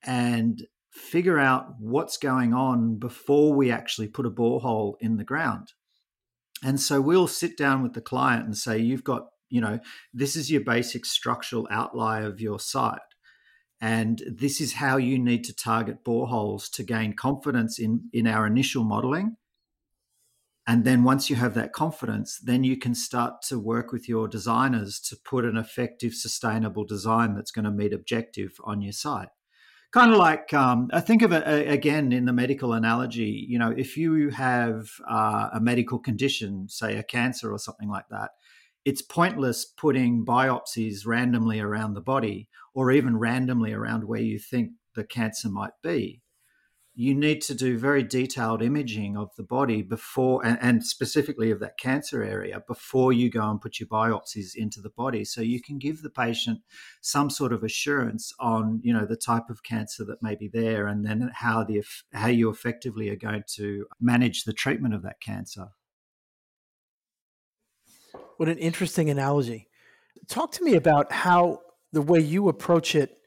and 0.03 0.63
figure 0.91 1.39
out 1.39 1.73
what's 1.79 2.17
going 2.17 2.53
on 2.53 2.97
before 2.97 3.53
we 3.53 3.71
actually 3.71 4.07
put 4.07 4.25
a 4.25 4.31
borehole 4.31 4.95
in 4.99 5.17
the 5.17 5.23
ground. 5.23 5.73
And 6.63 6.79
so 6.79 7.01
we'll 7.01 7.27
sit 7.27 7.57
down 7.57 7.81
with 7.81 7.93
the 7.93 8.01
client 8.01 8.45
and 8.45 8.57
say, 8.57 8.77
you've 8.77 9.03
got, 9.03 9.27
you 9.49 9.61
know, 9.61 9.79
this 10.13 10.35
is 10.35 10.51
your 10.51 10.61
basic 10.61 11.05
structural 11.05 11.67
outline 11.71 12.23
of 12.23 12.39
your 12.39 12.59
site. 12.59 12.99
And 13.79 14.21
this 14.27 14.61
is 14.61 14.73
how 14.73 14.97
you 14.97 15.17
need 15.17 15.43
to 15.45 15.55
target 15.55 16.03
boreholes 16.05 16.69
to 16.73 16.83
gain 16.83 17.15
confidence 17.15 17.79
in, 17.79 18.09
in 18.13 18.27
our 18.27 18.45
initial 18.45 18.83
modeling 18.83 19.37
and 20.71 20.85
then 20.85 21.03
once 21.03 21.29
you 21.29 21.35
have 21.35 21.53
that 21.53 21.73
confidence 21.73 22.39
then 22.39 22.63
you 22.63 22.77
can 22.77 22.95
start 22.95 23.41
to 23.41 23.59
work 23.59 23.91
with 23.91 24.07
your 24.07 24.25
designers 24.25 25.01
to 25.01 25.17
put 25.17 25.43
an 25.43 25.57
effective 25.57 26.13
sustainable 26.13 26.85
design 26.85 27.35
that's 27.35 27.51
going 27.51 27.65
to 27.65 27.71
meet 27.71 27.91
objective 27.91 28.53
on 28.63 28.81
your 28.81 28.93
site. 28.93 29.27
Kind 29.91 30.13
of 30.13 30.17
like 30.17 30.53
um, 30.53 30.87
i 30.93 31.01
think 31.01 31.21
of 31.21 31.33
it 31.33 31.43
again 31.69 32.13
in 32.13 32.23
the 32.23 32.31
medical 32.31 32.71
analogy 32.71 33.45
you 33.49 33.59
know 33.59 33.73
if 33.75 33.97
you 33.97 34.29
have 34.29 34.87
uh, 35.09 35.49
a 35.53 35.59
medical 35.59 35.99
condition 35.99 36.69
say 36.69 36.95
a 36.95 37.03
cancer 37.03 37.51
or 37.51 37.59
something 37.59 37.89
like 37.89 38.07
that 38.09 38.29
it's 38.85 39.01
pointless 39.01 39.65
putting 39.65 40.25
biopsies 40.25 41.05
randomly 41.05 41.59
around 41.59 41.93
the 41.93 42.07
body 42.13 42.47
or 42.73 42.89
even 42.89 43.17
randomly 43.17 43.73
around 43.73 44.05
where 44.05 44.21
you 44.21 44.39
think 44.39 44.71
the 44.95 45.03
cancer 45.03 45.49
might 45.49 45.73
be 45.83 46.20
you 47.01 47.15
need 47.15 47.41
to 47.41 47.55
do 47.55 47.79
very 47.79 48.03
detailed 48.03 48.61
imaging 48.61 49.17
of 49.17 49.35
the 49.35 49.41
body 49.43 49.81
before 49.81 50.45
and, 50.45 50.59
and, 50.61 50.85
specifically 50.85 51.49
of 51.49 51.59
that 51.59 51.75
cancer 51.79 52.21
area 52.21 52.61
before 52.67 53.11
you 53.11 53.27
go 53.27 53.49
and 53.49 53.59
put 53.59 53.79
your 53.79 53.87
biopsies 53.87 54.55
into 54.55 54.79
the 54.79 54.91
body. 54.91 55.25
So 55.25 55.41
you 55.41 55.59
can 55.59 55.79
give 55.79 56.03
the 56.03 56.11
patient 56.11 56.59
some 57.01 57.31
sort 57.31 57.53
of 57.53 57.63
assurance 57.63 58.31
on 58.39 58.81
you 58.83 58.93
know 58.93 59.05
the 59.05 59.15
type 59.15 59.49
of 59.49 59.63
cancer 59.63 60.05
that 60.05 60.21
may 60.21 60.35
be 60.35 60.47
there 60.47 60.85
and 60.85 61.03
then 61.03 61.31
how 61.33 61.63
the 61.63 61.83
how 62.13 62.27
you 62.27 62.51
effectively 62.51 63.09
are 63.09 63.15
going 63.15 63.45
to 63.55 63.87
manage 63.99 64.43
the 64.43 64.53
treatment 64.53 64.93
of 64.93 65.01
that 65.01 65.19
cancer. 65.19 65.69
What 68.37 68.47
an 68.47 68.59
interesting 68.59 69.09
analogy. 69.09 69.69
Talk 70.27 70.51
to 70.53 70.63
me 70.63 70.75
about 70.75 71.11
how 71.11 71.61
the 71.93 72.01
way 72.03 72.19
you 72.19 72.47
approach 72.47 72.93
it 72.93 73.17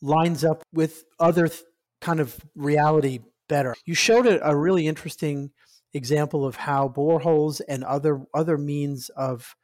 lines 0.00 0.44
up 0.44 0.64
with 0.72 1.04
other 1.20 1.46
th- 1.46 1.62
kind 2.02 2.20
of 2.20 2.38
reality 2.54 3.20
better. 3.48 3.74
You 3.86 3.94
showed 3.94 4.26
a, 4.26 4.46
a 4.46 4.54
really 4.54 4.86
interesting 4.86 5.50
example 5.94 6.44
of 6.44 6.56
how 6.56 6.88
boreholes 6.88 7.60
and 7.66 7.84
other 7.84 8.26
other 8.34 8.58
means 8.58 9.08
of 9.10 9.54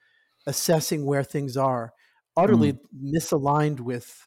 assessing 0.46 1.04
where 1.04 1.24
things 1.24 1.56
are 1.56 1.92
utterly 2.36 2.72
mm. 2.72 2.78
misaligned 3.14 3.80
with 3.80 4.26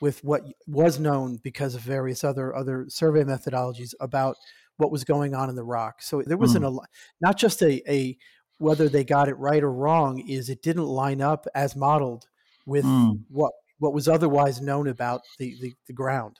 with 0.00 0.22
what 0.24 0.42
was 0.66 0.98
known 0.98 1.38
because 1.42 1.74
of 1.74 1.80
various 1.80 2.24
other 2.24 2.54
other 2.54 2.86
survey 2.88 3.22
methodologies 3.22 3.94
about 4.00 4.36
what 4.76 4.90
was 4.90 5.04
going 5.04 5.34
on 5.34 5.48
in 5.48 5.54
the 5.54 5.64
rock. 5.64 6.02
So 6.02 6.22
there 6.26 6.36
was 6.36 6.54
mm. 6.54 6.66
an 6.66 6.78
not 7.20 7.38
just 7.38 7.62
a, 7.62 7.82
a 7.90 8.18
whether 8.58 8.88
they 8.88 9.04
got 9.04 9.28
it 9.28 9.34
right 9.34 9.62
or 9.62 9.72
wrong 9.72 10.18
is 10.20 10.48
it 10.48 10.62
didn't 10.62 10.86
line 10.86 11.20
up 11.20 11.46
as 11.54 11.76
modeled 11.76 12.26
with 12.66 12.84
mm. 12.84 13.20
what 13.28 13.52
what 13.78 13.92
was 13.92 14.06
otherwise 14.06 14.60
known 14.60 14.86
about 14.86 15.22
the, 15.38 15.56
the, 15.60 15.74
the 15.88 15.92
ground. 15.92 16.38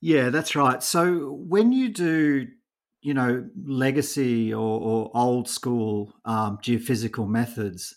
Yeah, 0.00 0.30
that's 0.30 0.54
right. 0.54 0.82
So 0.82 1.32
when 1.32 1.72
you 1.72 1.88
do, 1.88 2.46
you 3.00 3.14
know, 3.14 3.48
legacy 3.64 4.52
or, 4.54 4.80
or 4.80 5.10
old 5.14 5.48
school 5.48 6.14
um, 6.24 6.58
geophysical 6.58 7.28
methods, 7.28 7.96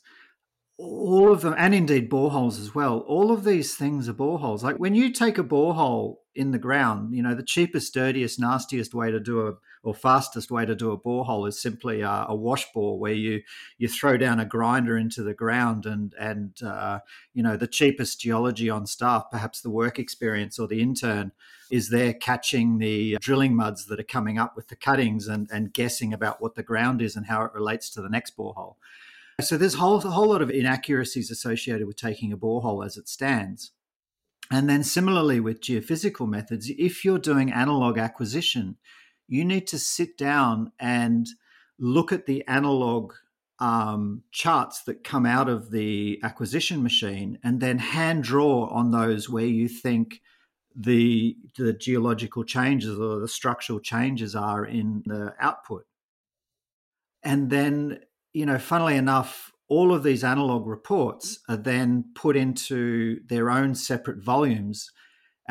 all 0.78 1.32
of 1.32 1.42
them, 1.42 1.54
and 1.58 1.75
indeed 1.75 2.10
boreholes 2.10 2.60
as 2.60 2.74
well, 2.74 3.00
all 3.00 3.32
of 3.32 3.44
these 3.44 3.75
things 3.75 4.10
are 4.10 4.13
boreholes. 4.13 4.63
Like 4.63 4.78
when 4.78 4.96
you 4.96 5.12
take 5.12 5.38
a 5.38 5.44
borehole 5.44 6.18
in 6.34 6.51
the 6.51 6.60
ground, 6.60 7.13
you 7.13 7.22
know, 7.22 7.36
the 7.36 7.44
cheapest, 7.44 7.94
dirtiest, 7.94 8.40
nastiest 8.40 8.94
way 8.94 9.12
to 9.12 9.20
do 9.20 9.48
a 9.48 9.54
or 9.84 9.96
fastest 9.96 10.51
way 10.51 10.63
to 10.63 10.75
do 10.75 10.92
a 10.92 11.00
borehole 11.00 11.48
is 11.48 11.60
simply 11.60 12.01
a, 12.01 12.25
a 12.30 12.36
wash 12.36 12.72
bore 12.72 13.00
where 13.00 13.13
you 13.13 13.42
you 13.78 13.88
throw 13.88 14.16
down 14.16 14.40
a 14.40 14.46
grinder 14.46 14.96
into 14.96 15.24
the 15.24 15.34
ground 15.34 15.86
and 15.86 16.13
and 16.20 16.62
uh, 16.63 17.00
you 17.34 17.42
know 17.42 17.58
the 17.58 17.68
cheapest 17.68 18.22
geology 18.22 18.70
on 18.70 18.86
staff, 18.86 19.25
perhaps 19.32 19.62
the 19.62 19.70
work 19.70 20.00
experience 20.00 20.60
or 20.60 20.68
the 20.68 20.82
intern 20.82 21.32
is 21.72 21.90
there 21.90 22.13
catching 22.13 22.78
the 22.78 23.18
drilling 23.22 23.56
muds 23.56 23.86
that 23.86 24.00
are 24.00 24.04
coming 24.04 24.38
up 24.38 24.58
with 24.58 24.68
the 24.68 24.75
cuttings 24.75 25.28
and, 25.28 25.50
and 25.54 25.74
guessing 25.74 26.13
about 26.13 26.42
what 26.42 26.56
the 26.56 26.63
ground 26.63 27.01
is 27.01 27.16
and 27.16 27.28
how 27.28 27.44
it 27.44 27.54
relates 27.54 27.90
to 27.90 28.01
the 28.01 28.10
next 28.10 28.36
borehole. 28.36 28.75
So 29.41 29.57
there's 29.57 29.75
a 29.75 29.79
whole, 29.79 29.98
a 29.98 30.12
whole 30.12 30.29
lot 30.29 30.41
of 30.41 30.50
inaccuracies 30.50 31.29
associated 31.31 31.88
with 31.88 31.98
taking 31.98 32.31
a 32.31 32.38
borehole 32.38 32.86
as 32.86 32.98
it 32.98 33.10
stands. 33.10 33.71
And 34.51 34.69
then 34.69 34.83
similarly 34.83 35.39
with 35.39 35.62
geophysical 35.62 36.27
methods, 36.27 36.69
if 36.77 37.05
you're 37.05 37.19
doing 37.19 37.51
analog 37.51 37.98
acquisition, 37.98 38.77
you 39.27 39.45
need 39.45 39.67
to 39.67 39.79
sit 39.79 40.17
down 40.17 40.71
and 40.79 41.27
look 41.79 42.12
at 42.12 42.25
the 42.25 42.45
analog 42.48 43.13
um, 43.60 44.24
charts 44.31 44.83
that 44.83 45.03
come 45.03 45.25
out 45.25 45.48
of 45.48 45.71
the 45.71 46.19
acquisition 46.24 46.81
machine 46.81 47.38
and 47.43 47.62
then 47.62 47.77
hand 47.77 48.24
draw 48.24 48.65
on 48.67 48.91
those 48.91 49.29
where 49.29 49.45
you 49.45 49.67
think 49.67 50.21
the 50.75 51.38
the 51.57 51.74
geological 51.74 52.43
changes 52.43 52.98
or 52.98 53.19
the 53.19 53.27
structural 53.27 53.79
changes 53.79 54.36
are 54.36 54.65
in 54.65 55.03
the 55.05 55.33
output. 55.39 55.86
And 57.24 57.50
then, 57.50 58.00
you 58.34 58.46
know, 58.46 58.58
funnily 58.58 58.96
enough, 58.96 59.52
all 59.68 59.94
of 59.94 60.04
these 60.04 60.24
analog 60.24 60.68
reports 60.68 61.40
are 61.48 61.58
then 61.58 62.06
put 62.16 62.36
into 62.36 63.20
their 63.28 63.50
own 63.50 63.74
separate 63.76 64.22
volumes 64.24 64.92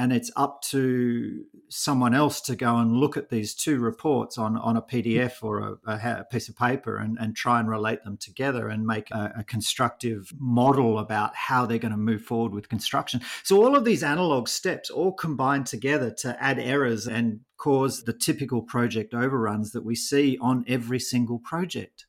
and 0.00 0.12
it's 0.12 0.30
up 0.34 0.62
to 0.62 1.44
someone 1.68 2.14
else 2.14 2.40
to 2.40 2.56
go 2.56 2.76
and 2.76 2.96
look 2.96 3.16
at 3.16 3.28
these 3.28 3.54
two 3.54 3.78
reports 3.78 4.38
on, 4.38 4.56
on 4.56 4.76
a 4.76 4.82
PDF 4.82 5.42
or 5.42 5.78
a, 5.86 5.92
a 5.92 6.24
piece 6.30 6.48
of 6.48 6.56
paper 6.56 6.96
and, 6.96 7.18
and 7.20 7.36
try 7.36 7.60
and 7.60 7.68
relate 7.68 8.02
them 8.04 8.16
together 8.16 8.68
and 8.68 8.86
make 8.86 9.10
a, 9.10 9.32
a 9.38 9.44
constructive 9.44 10.32
model 10.38 10.98
about 10.98 11.34
how 11.34 11.66
they're 11.66 11.78
going 11.78 11.92
to 11.92 11.98
move 11.98 12.22
forward 12.22 12.54
with 12.54 12.68
construction. 12.68 13.20
So 13.42 13.62
all 13.62 13.76
of 13.76 13.84
these 13.84 14.02
analog 14.02 14.48
steps 14.48 14.88
all 14.88 15.12
combine 15.12 15.64
together 15.64 16.10
to 16.20 16.42
add 16.42 16.58
errors 16.58 17.06
and 17.06 17.40
cause 17.58 18.04
the 18.04 18.14
typical 18.14 18.62
project 18.62 19.12
overruns 19.12 19.72
that 19.72 19.84
we 19.84 19.96
see 19.96 20.38
on 20.40 20.64
every 20.66 21.00
single 21.00 21.38
project. 21.38 22.06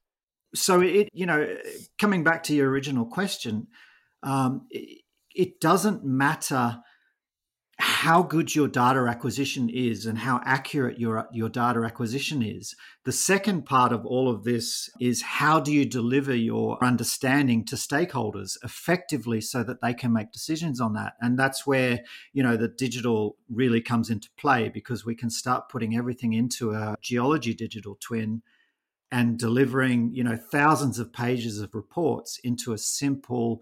So 0.53 0.81
it, 0.81 1.09
you 1.13 1.25
know, 1.25 1.55
coming 1.99 2.23
back 2.23 2.43
to 2.43 2.55
your 2.55 2.69
original 2.69 3.05
question, 3.05 3.67
um, 4.23 4.67
it, 4.69 5.01
it 5.33 5.59
doesn't 5.59 6.03
matter 6.03 6.81
how 7.81 8.21
good 8.21 8.53
your 8.53 8.67
data 8.67 8.99
acquisition 9.09 9.67
is 9.67 10.05
and 10.05 10.19
how 10.19 10.39
accurate 10.45 10.99
your 10.99 11.27
your 11.31 11.49
data 11.49 11.81
acquisition 11.81 12.43
is. 12.43 12.75
The 13.05 13.11
second 13.11 13.65
part 13.65 13.91
of 13.91 14.05
all 14.05 14.29
of 14.29 14.43
this 14.43 14.87
is 14.99 15.23
how 15.23 15.59
do 15.59 15.73
you 15.73 15.85
deliver 15.85 16.35
your 16.35 16.83
understanding 16.83 17.65
to 17.65 17.75
stakeholders 17.75 18.55
effectively 18.63 19.41
so 19.41 19.63
that 19.63 19.81
they 19.81 19.95
can 19.95 20.13
make 20.13 20.31
decisions 20.31 20.79
on 20.79 20.93
that. 20.93 21.13
And 21.21 21.39
that's 21.39 21.65
where, 21.65 22.01
you 22.33 22.43
know, 22.43 22.55
the 22.55 22.67
digital 22.67 23.37
really 23.49 23.81
comes 23.81 24.11
into 24.11 24.29
play 24.37 24.69
because 24.69 25.03
we 25.03 25.15
can 25.15 25.31
start 25.31 25.69
putting 25.69 25.95
everything 25.95 26.33
into 26.33 26.73
a 26.73 26.95
geology 27.01 27.55
digital 27.55 27.97
twin 27.99 28.43
and 29.11 29.37
delivering, 29.37 30.13
you 30.13 30.23
know, 30.23 30.37
thousands 30.37 30.99
of 30.99 31.11
pages 31.11 31.59
of 31.59 31.73
reports 31.73 32.39
into 32.43 32.73
a 32.73 32.77
simple 32.77 33.61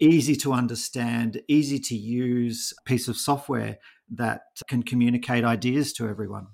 easy 0.00 0.36
to 0.36 0.52
understand, 0.52 1.40
easy 1.48 1.78
to 1.78 1.94
use 1.94 2.72
piece 2.84 3.08
of 3.08 3.16
software 3.16 3.78
that 4.10 4.42
can 4.68 4.82
communicate 4.82 5.44
ideas 5.44 5.92
to 5.94 6.08
everyone. 6.08 6.46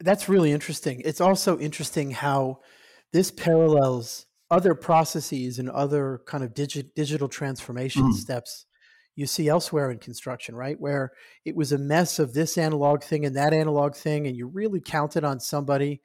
That's 0.00 0.28
really 0.28 0.52
interesting. 0.52 1.02
It's 1.04 1.20
also 1.20 1.58
interesting 1.58 2.10
how 2.10 2.60
this 3.12 3.30
parallels 3.30 4.26
other 4.50 4.74
processes 4.74 5.58
and 5.58 5.70
other 5.70 6.22
kind 6.26 6.42
of 6.42 6.54
digi- 6.54 6.92
digital 6.94 7.28
transformation 7.28 8.02
mm. 8.04 8.14
steps 8.14 8.66
you 9.16 9.26
see 9.26 9.48
elsewhere 9.48 9.90
in 9.90 9.98
construction, 9.98 10.54
right? 10.54 10.80
Where 10.80 11.12
it 11.44 11.54
was 11.54 11.72
a 11.72 11.78
mess 11.78 12.18
of 12.18 12.32
this 12.32 12.56
analog 12.56 13.02
thing 13.02 13.26
and 13.26 13.36
that 13.36 13.52
analog 13.52 13.94
thing, 13.94 14.26
and 14.26 14.36
you 14.36 14.46
really 14.46 14.80
counted 14.80 15.24
on 15.24 15.40
somebody 15.40 16.00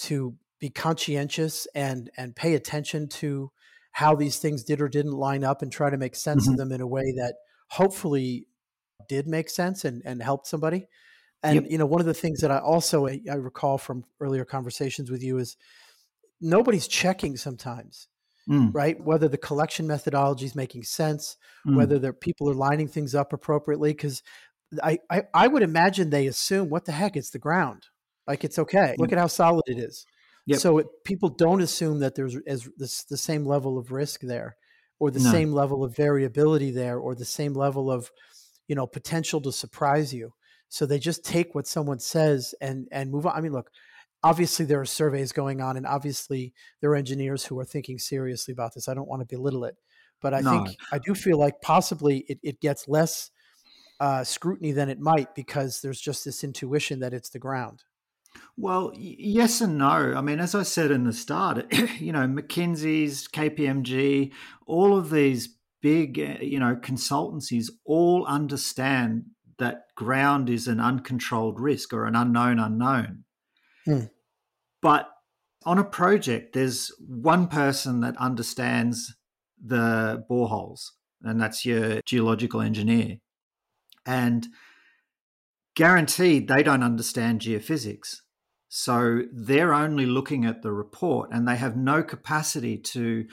to 0.00 0.34
be 0.60 0.70
conscientious 0.70 1.66
and 1.74 2.10
and 2.16 2.34
pay 2.34 2.54
attention 2.54 3.08
to 3.08 3.50
how 3.92 4.14
these 4.14 4.38
things 4.38 4.62
did 4.62 4.80
or 4.80 4.88
didn't 4.88 5.12
line 5.12 5.44
up 5.44 5.62
and 5.62 5.72
try 5.72 5.90
to 5.90 5.96
make 5.96 6.14
sense 6.14 6.44
mm-hmm. 6.44 6.52
of 6.52 6.58
them 6.58 6.72
in 6.72 6.80
a 6.80 6.86
way 6.86 7.12
that 7.16 7.34
hopefully 7.68 8.46
did 9.08 9.26
make 9.26 9.48
sense 9.48 9.84
and, 9.84 10.02
and 10.04 10.22
helped 10.22 10.46
somebody. 10.46 10.86
And 11.42 11.54
yep. 11.54 11.64
you 11.68 11.78
know, 11.78 11.86
one 11.86 12.00
of 12.00 12.06
the 12.06 12.14
things 12.14 12.40
that 12.40 12.50
I 12.50 12.58
also 12.58 13.06
I 13.06 13.34
recall 13.34 13.78
from 13.78 14.04
earlier 14.20 14.44
conversations 14.44 15.10
with 15.10 15.22
you 15.22 15.38
is 15.38 15.56
nobody's 16.40 16.88
checking 16.88 17.36
sometimes, 17.36 18.08
mm. 18.48 18.74
right? 18.74 19.00
Whether 19.00 19.28
the 19.28 19.38
collection 19.38 19.86
methodology 19.86 20.46
is 20.46 20.56
making 20.56 20.82
sense, 20.82 21.36
mm. 21.66 21.76
whether 21.76 21.98
the 21.98 22.12
people 22.12 22.50
are 22.50 22.54
lining 22.54 22.88
things 22.88 23.14
up 23.14 23.32
appropriately. 23.32 23.90
Because 23.92 24.22
I, 24.82 24.98
I 25.10 25.22
I 25.32 25.46
would 25.46 25.62
imagine 25.62 26.10
they 26.10 26.26
assume 26.26 26.70
what 26.70 26.86
the 26.86 26.92
heck 26.92 27.16
it's 27.16 27.30
the 27.30 27.38
ground, 27.38 27.86
like 28.26 28.42
it's 28.42 28.58
okay. 28.58 28.96
Look 28.98 29.12
at 29.12 29.18
how 29.18 29.28
solid 29.28 29.62
it 29.66 29.78
is. 29.78 30.06
Yep. 30.48 30.60
So 30.60 30.78
it, 30.78 30.86
people 31.04 31.28
don't 31.28 31.60
assume 31.60 32.00
that 32.00 32.14
there's 32.14 32.34
as 32.46 32.66
this, 32.78 33.04
the 33.04 33.18
same 33.18 33.44
level 33.44 33.76
of 33.76 33.92
risk 33.92 34.22
there, 34.22 34.56
or 34.98 35.10
the 35.10 35.20
no. 35.20 35.30
same 35.30 35.52
level 35.52 35.84
of 35.84 35.94
variability 35.94 36.70
there, 36.70 36.98
or 36.98 37.14
the 37.14 37.26
same 37.26 37.52
level 37.52 37.90
of, 37.90 38.10
you 38.66 38.74
know, 38.74 38.86
potential 38.86 39.42
to 39.42 39.52
surprise 39.52 40.14
you. 40.14 40.32
So 40.70 40.86
they 40.86 40.98
just 40.98 41.22
take 41.22 41.54
what 41.54 41.66
someone 41.66 41.98
says 41.98 42.54
and 42.62 42.88
and 42.90 43.10
move 43.10 43.26
on. 43.26 43.36
I 43.36 43.42
mean, 43.42 43.52
look, 43.52 43.70
obviously 44.22 44.64
there 44.64 44.80
are 44.80 44.86
surveys 44.86 45.32
going 45.32 45.60
on, 45.60 45.76
and 45.76 45.86
obviously 45.86 46.54
there 46.80 46.90
are 46.92 46.96
engineers 46.96 47.44
who 47.44 47.58
are 47.58 47.66
thinking 47.66 47.98
seriously 47.98 48.52
about 48.52 48.72
this. 48.74 48.88
I 48.88 48.94
don't 48.94 49.08
want 49.08 49.20
to 49.20 49.36
belittle 49.36 49.66
it, 49.66 49.76
but 50.22 50.32
I 50.32 50.40
no. 50.40 50.64
think 50.64 50.78
I 50.90 50.98
do 50.98 51.14
feel 51.14 51.38
like 51.38 51.60
possibly 51.60 52.24
it, 52.26 52.38
it 52.42 52.60
gets 52.62 52.88
less 52.88 53.30
uh, 54.00 54.24
scrutiny 54.24 54.72
than 54.72 54.88
it 54.88 54.98
might 54.98 55.34
because 55.34 55.82
there's 55.82 56.00
just 56.00 56.24
this 56.24 56.42
intuition 56.42 57.00
that 57.00 57.12
it's 57.12 57.28
the 57.28 57.38
ground. 57.38 57.82
Well, 58.56 58.92
yes 58.96 59.60
and 59.60 59.78
no. 59.78 60.14
I 60.16 60.20
mean, 60.20 60.40
as 60.40 60.54
I 60.54 60.62
said 60.62 60.90
in 60.90 61.04
the 61.04 61.12
start, 61.12 61.72
you 61.98 62.12
know, 62.12 62.26
McKinsey's, 62.26 63.28
KPMG, 63.28 64.32
all 64.66 64.96
of 64.96 65.10
these 65.10 65.56
big, 65.80 66.18
eh, 66.18 66.38
you 66.40 66.58
know, 66.58 66.76
consultancies 66.76 67.70
all 67.84 68.26
understand 68.26 69.24
that 69.58 69.82
ground 69.96 70.48
is 70.48 70.68
an 70.68 70.80
uncontrolled 70.80 71.60
risk 71.60 71.92
or 71.92 72.06
an 72.06 72.14
unknown 72.14 72.58
unknown. 72.58 73.24
Hmm. 73.84 74.04
But 74.80 75.08
on 75.64 75.78
a 75.78 75.84
project, 75.84 76.52
there's 76.54 76.92
one 76.98 77.48
person 77.48 78.00
that 78.00 78.16
understands 78.16 79.16
the 79.62 80.24
boreholes, 80.30 80.90
and 81.22 81.40
that's 81.40 81.64
your 81.64 82.00
geological 82.02 82.60
engineer. 82.60 83.18
And 84.06 84.46
guaranteed 85.74 86.48
they 86.48 86.62
don't 86.62 86.82
understand 86.82 87.40
geophysics. 87.40 88.16
So 88.68 89.22
they're 89.32 89.72
only 89.72 90.06
looking 90.06 90.44
at 90.44 90.62
the 90.62 90.72
report 90.72 91.30
and 91.32 91.48
they 91.48 91.56
have 91.56 91.76
no 91.76 92.02
capacity 92.02 92.76
to 92.78 93.26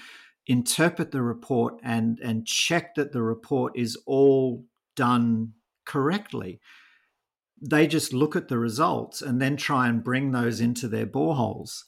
interpret 0.47 1.11
the 1.11 1.21
report 1.21 1.75
and, 1.83 2.19
and 2.19 2.45
check 2.45 2.95
that 2.95 3.11
the 3.11 3.21
report 3.21 3.73
is 3.75 3.97
all 4.05 4.65
done 4.95 5.53
correctly. 5.85 6.61
They 7.61 7.87
just 7.87 8.13
look 8.13 8.35
at 8.35 8.47
the 8.47 8.57
results 8.57 9.21
and 9.21 9.41
then 9.41 9.57
try 9.57 9.87
and 9.87 10.03
bring 10.03 10.31
those 10.31 10.59
into 10.61 10.87
their 10.87 11.07
boreholes 11.07 11.83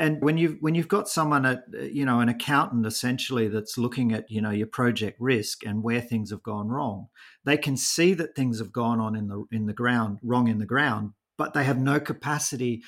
and 0.00 0.22
when 0.22 0.38
you've 0.38 0.56
when 0.60 0.74
you've 0.74 0.88
got 0.88 1.08
someone 1.08 1.44
at 1.44 1.64
you 1.72 2.04
know 2.04 2.20
an 2.20 2.28
accountant 2.28 2.86
essentially 2.86 3.48
that's 3.48 3.76
looking 3.76 4.12
at 4.12 4.28
you 4.30 4.40
know 4.40 4.50
your 4.50 4.66
project 4.66 5.16
risk 5.20 5.64
and 5.64 5.82
where 5.82 6.00
things 6.00 6.30
have 6.30 6.42
gone 6.42 6.68
wrong 6.68 7.08
they 7.44 7.56
can 7.56 7.76
see 7.76 8.14
that 8.14 8.34
things 8.34 8.58
have 8.58 8.72
gone 8.72 8.98
on 8.98 9.14
in 9.14 9.28
the 9.28 9.44
in 9.52 9.66
the 9.66 9.72
ground 9.72 10.18
wrong 10.22 10.48
in 10.48 10.58
the 10.58 10.66
ground 10.66 11.12
but 11.40 11.54
they 11.54 11.64
have 11.64 11.78
no 11.78 11.98
capacity 11.98 12.82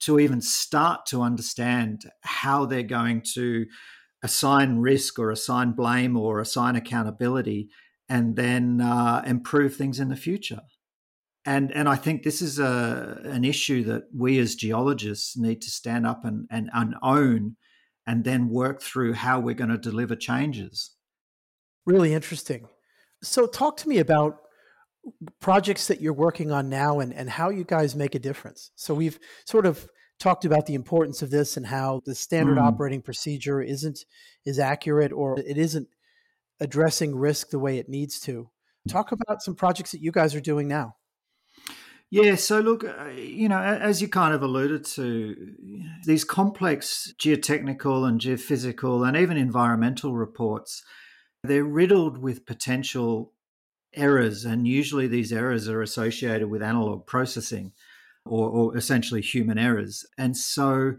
to 0.00 0.20
even 0.20 0.42
start 0.42 1.06
to 1.06 1.22
understand 1.22 2.04
how 2.20 2.66
they're 2.66 2.82
going 2.82 3.22
to 3.22 3.64
assign 4.22 4.76
risk 4.76 5.18
or 5.18 5.30
assign 5.30 5.72
blame 5.72 6.14
or 6.14 6.38
assign 6.38 6.76
accountability 6.76 7.70
and 8.10 8.36
then 8.36 8.82
uh, 8.82 9.22
improve 9.24 9.74
things 9.74 9.98
in 9.98 10.10
the 10.10 10.16
future 10.16 10.60
and 11.46 11.72
and 11.72 11.88
I 11.88 11.96
think 11.96 12.22
this 12.22 12.40
is 12.42 12.58
a 12.58 13.20
an 13.24 13.44
issue 13.44 13.84
that 13.84 14.04
we 14.14 14.38
as 14.38 14.54
geologists 14.54 15.36
need 15.36 15.62
to 15.62 15.70
stand 15.70 16.06
up 16.06 16.24
and 16.24 16.46
and, 16.50 16.70
and 16.74 16.94
own, 17.02 17.56
and 18.06 18.24
then 18.24 18.48
work 18.48 18.82
through 18.82 19.14
how 19.14 19.40
we're 19.40 19.54
going 19.54 19.70
to 19.70 19.78
deliver 19.78 20.16
changes. 20.16 20.92
Really 21.86 22.14
interesting. 22.14 22.66
So, 23.22 23.46
talk 23.46 23.76
to 23.78 23.88
me 23.88 23.98
about 23.98 24.43
projects 25.40 25.88
that 25.88 26.00
you're 26.00 26.12
working 26.12 26.50
on 26.50 26.68
now 26.68 27.00
and, 27.00 27.12
and 27.12 27.28
how 27.28 27.50
you 27.50 27.64
guys 27.64 27.94
make 27.94 28.14
a 28.14 28.18
difference. 28.18 28.70
So, 28.76 28.94
we've 28.94 29.18
sort 29.44 29.66
of 29.66 29.88
talked 30.18 30.44
about 30.44 30.66
the 30.66 30.74
importance 30.74 31.22
of 31.22 31.30
this 31.30 31.56
and 31.56 31.66
how 31.66 32.00
the 32.04 32.14
standard 32.14 32.56
mm. 32.56 32.62
operating 32.62 33.02
procedure 33.02 33.60
isn't 33.60 34.04
is 34.46 34.58
accurate 34.58 35.12
or 35.12 35.38
it 35.38 35.58
isn't 35.58 35.88
addressing 36.60 37.16
risk 37.16 37.50
the 37.50 37.58
way 37.58 37.78
it 37.78 37.88
needs 37.88 38.20
to. 38.20 38.48
Talk 38.88 39.12
about 39.12 39.42
some 39.42 39.54
projects 39.54 39.92
that 39.92 40.02
you 40.02 40.12
guys 40.12 40.34
are 40.34 40.40
doing 40.40 40.68
now. 40.68 40.96
Yeah, 42.10 42.36
so 42.36 42.60
look, 42.60 42.84
uh, 42.84 43.08
you 43.16 43.48
know, 43.48 43.58
as 43.60 44.00
you 44.00 44.08
kind 44.08 44.34
of 44.34 44.42
alluded 44.42 44.84
to, 44.84 45.34
these 46.04 46.22
complex 46.22 47.12
geotechnical 47.18 48.06
and 48.06 48.20
geophysical 48.20 49.06
and 49.06 49.16
even 49.16 49.36
environmental 49.36 50.14
reports, 50.14 50.84
they're 51.42 51.64
riddled 51.64 52.18
with 52.18 52.46
potential 52.46 53.33
errors, 53.96 54.44
and 54.44 54.66
usually 54.66 55.06
these 55.06 55.32
errors 55.32 55.68
are 55.68 55.82
associated 55.82 56.48
with 56.48 56.62
analog 56.62 57.06
processing 57.06 57.72
or, 58.24 58.48
or 58.48 58.76
essentially 58.76 59.20
human 59.20 59.58
errors. 59.58 60.06
And 60.18 60.36
so 60.36 60.96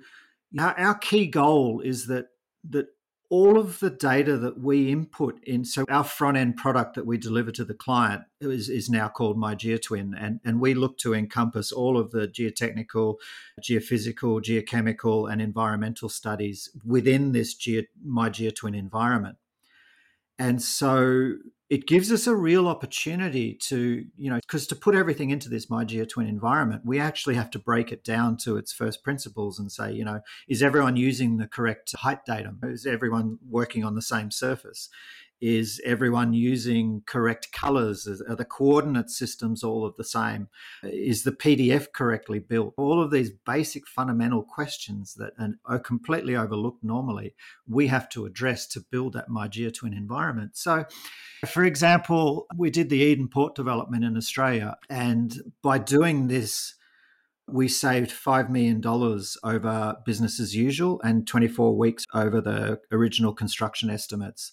our, 0.60 0.77
our 0.79 0.95
key 0.95 1.27
goal 1.27 1.81
is 1.81 2.08
that 2.08 2.27
that 2.69 2.88
all 3.29 3.58
of 3.58 3.79
the 3.79 3.89
data 3.89 4.38
that 4.38 4.60
we 4.60 4.91
input 4.91 5.39
in 5.43 5.65
so 5.65 5.84
our 5.89 6.03
front 6.03 6.38
end 6.38 6.55
product 6.55 6.95
that 6.95 7.05
we 7.05 7.17
deliver 7.17 7.51
to 7.51 7.65
the 7.65 7.73
client 7.73 8.21
is, 8.39 8.69
is 8.69 8.89
now 8.89 9.08
called 9.08 9.38
MyGeoTwin 9.38 10.13
and, 10.17 10.39
and 10.45 10.62
we 10.62 10.73
look 10.73 10.97
to 10.99 11.13
encompass 11.13 11.71
all 11.71 11.97
of 11.97 12.12
the 12.12 12.27
geotechnical 12.27 13.15
geophysical 13.62 14.41
geochemical 14.41 15.31
and 15.31 15.41
environmental 15.41 16.08
studies 16.08 16.69
within 16.86 17.31
this 17.31 17.55
Ge- 17.55 17.88
MyGeoTwin 18.08 18.77
environment 18.77 19.38
and 20.38 20.62
so 20.62 21.36
it 21.69 21.88
gives 21.88 22.12
us 22.12 22.28
a 22.28 22.36
real 22.36 22.67
opportunity 22.67 23.56
to, 23.56 24.06
you 24.15 24.30
know, 24.30 24.39
because 24.39 24.67
to 24.67 24.76
put 24.76 24.93
everything 24.93 25.32
into 25.32 25.50
this 25.50 25.65
MyGeoTwin 25.65 26.30
environment, 26.30 26.84
we 26.86 27.00
actually 27.00 27.36
have 27.36 27.50
to 27.52 27.60
break 27.60 27.91
it 27.91 28.04
down 28.04 28.38
to 28.38 28.56
its 28.58 28.71
first 28.71 29.04
principles 29.04 29.58
and 29.58 29.71
say, 29.71 29.91
you 29.91 30.06
know, 30.06 30.19
is 30.48 30.62
everyone 30.62 30.95
using 30.95 31.38
the 31.38 31.48
correct 31.48 31.95
height 31.95 32.19
datum? 32.26 32.60
Is 32.63 32.86
everyone 32.86 33.39
working 33.50 33.84
on 33.84 33.95
the 33.95 34.04
same 34.04 34.30
surface? 34.30 34.89
Is 35.41 35.82
everyone 35.86 36.34
using 36.34 37.04
correct 37.06 37.52
colors? 37.52 38.08
Are 38.08 38.36
the 38.36 38.45
coordinate 38.45 39.10
systems 39.10 39.63
all 39.63 39.86
of 39.86 39.95
the 39.98 40.04
same? 40.04 40.48
Is 40.82 41.24
the 41.24 41.32
PDF 41.32 41.91
correctly 41.93 42.39
built? 42.39 42.74
All 42.78 43.04
of 43.04 43.12
these 43.12 43.32
basic 43.45 43.88
fundamental 43.88 44.43
questions 44.43 45.15
that 45.15 45.34
are 45.65 45.80
completely 45.80 46.36
overlooked 46.36 46.84
normally, 46.84 47.36
we 47.67 47.88
have 47.88 48.08
to 48.10 48.26
address 48.26 48.65
to 48.67 48.80
build 48.80 49.13
that 49.13 49.30
MyGeoTwin 49.30 49.95
environment. 49.95 50.56
So, 50.56 50.86
for 51.45 51.65
example, 51.65 52.48
we 52.58 52.69
did 52.69 52.89
the 52.89 53.00
Eden 53.00 53.28
Port 53.28 53.56
development 53.56 54.04
in 54.04 54.17
Australia, 54.17 54.78
and 54.89 55.54
by 55.62 55.80
doing 55.80 56.28
this, 56.28 56.76
we 57.48 57.67
saved 57.67 58.10
$5 58.10 58.50
million 58.50 58.82
over 59.43 59.98
business 60.04 60.39
as 60.39 60.56
usual 60.56 61.00
and 61.04 61.28
24 61.28 61.78
weeks 61.78 62.04
over 62.12 62.41
the 62.41 62.80
original 62.91 63.34
construction 63.34 63.91
estimates. 63.91 64.52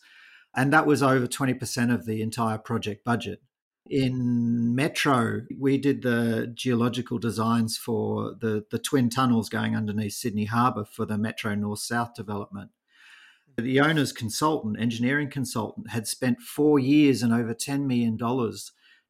And 0.54 0.72
that 0.72 0.86
was 0.86 1.02
over 1.02 1.26
20% 1.26 1.94
of 1.94 2.06
the 2.06 2.20
entire 2.22 2.58
project 2.58 3.04
budget. 3.04 3.42
In 3.88 4.74
Metro, 4.74 5.42
we 5.58 5.76
did 5.78 6.02
the 6.02 6.52
geological 6.54 7.18
designs 7.18 7.76
for 7.76 8.34
the, 8.38 8.64
the 8.70 8.78
twin 8.78 9.10
tunnels 9.10 9.48
going 9.48 9.74
underneath 9.74 10.12
Sydney 10.12 10.44
Harbour 10.44 10.84
for 10.84 11.04
the 11.04 11.18
Metro 11.18 11.54
North 11.54 11.80
South 11.80 12.14
development. 12.14 12.70
The 13.56 13.80
owner's 13.80 14.12
consultant, 14.12 14.80
engineering 14.80 15.30
consultant, 15.30 15.90
had 15.90 16.06
spent 16.06 16.40
four 16.40 16.78
years 16.78 17.22
and 17.22 17.32
over 17.34 17.54
$10 17.54 17.86
million 17.86 18.18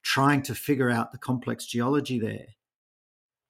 trying 0.03 0.43
to 0.43 0.55
figure 0.55 0.91
out 0.91 1.13
the 1.13 1.19
complex 1.19 1.67
geology 1.67 2.19
there 2.19 2.47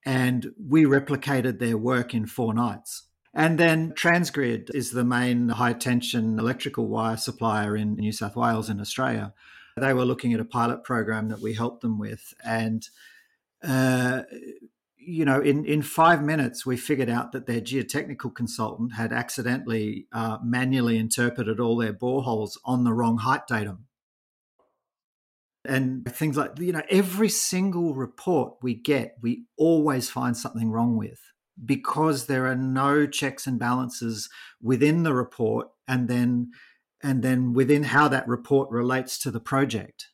and 0.04 0.52
we 0.58 0.84
replicated 0.84 1.58
their 1.58 1.76
work 1.76 2.14
in 2.14 2.26
four 2.26 2.54
nights. 2.54 3.04
And 3.34 3.58
then 3.58 3.92
Transgrid 3.92 4.74
is 4.74 4.90
the 4.90 5.04
main 5.04 5.48
high 5.48 5.72
tension 5.72 6.38
electrical 6.38 6.86
wire 6.86 7.16
supplier 7.16 7.76
in 7.76 7.94
New 7.94 8.12
South 8.12 8.36
Wales 8.36 8.68
in 8.68 8.80
Australia. 8.80 9.32
They 9.78 9.94
were 9.94 10.04
looking 10.04 10.34
at 10.34 10.40
a 10.40 10.44
pilot 10.44 10.84
program 10.84 11.28
that 11.30 11.40
we 11.40 11.54
helped 11.54 11.80
them 11.80 11.98
with. 11.98 12.34
And, 12.44 12.86
uh, 13.64 14.22
you 14.98 15.24
know, 15.24 15.40
in, 15.40 15.64
in 15.64 15.80
five 15.80 16.22
minutes, 16.22 16.66
we 16.66 16.76
figured 16.76 17.08
out 17.08 17.32
that 17.32 17.46
their 17.46 17.62
geotechnical 17.62 18.34
consultant 18.34 18.92
had 18.94 19.14
accidentally 19.14 20.08
uh, 20.12 20.36
manually 20.44 20.98
interpreted 20.98 21.58
all 21.58 21.78
their 21.78 21.94
boreholes 21.94 22.58
on 22.66 22.84
the 22.84 22.92
wrong 22.92 23.16
height 23.16 23.46
datum 23.48 23.86
and 25.64 26.04
things 26.12 26.36
like 26.36 26.58
you 26.58 26.72
know 26.72 26.82
every 26.90 27.28
single 27.28 27.94
report 27.94 28.54
we 28.62 28.74
get 28.74 29.16
we 29.22 29.44
always 29.56 30.10
find 30.10 30.36
something 30.36 30.70
wrong 30.70 30.96
with 30.96 31.20
because 31.64 32.26
there 32.26 32.46
are 32.46 32.56
no 32.56 33.06
checks 33.06 33.46
and 33.46 33.58
balances 33.58 34.28
within 34.60 35.02
the 35.02 35.14
report 35.14 35.68
and 35.86 36.08
then 36.08 36.50
and 37.02 37.22
then 37.22 37.52
within 37.52 37.82
how 37.82 38.08
that 38.08 38.26
report 38.26 38.70
relates 38.70 39.18
to 39.18 39.30
the 39.30 39.40
project 39.40 40.08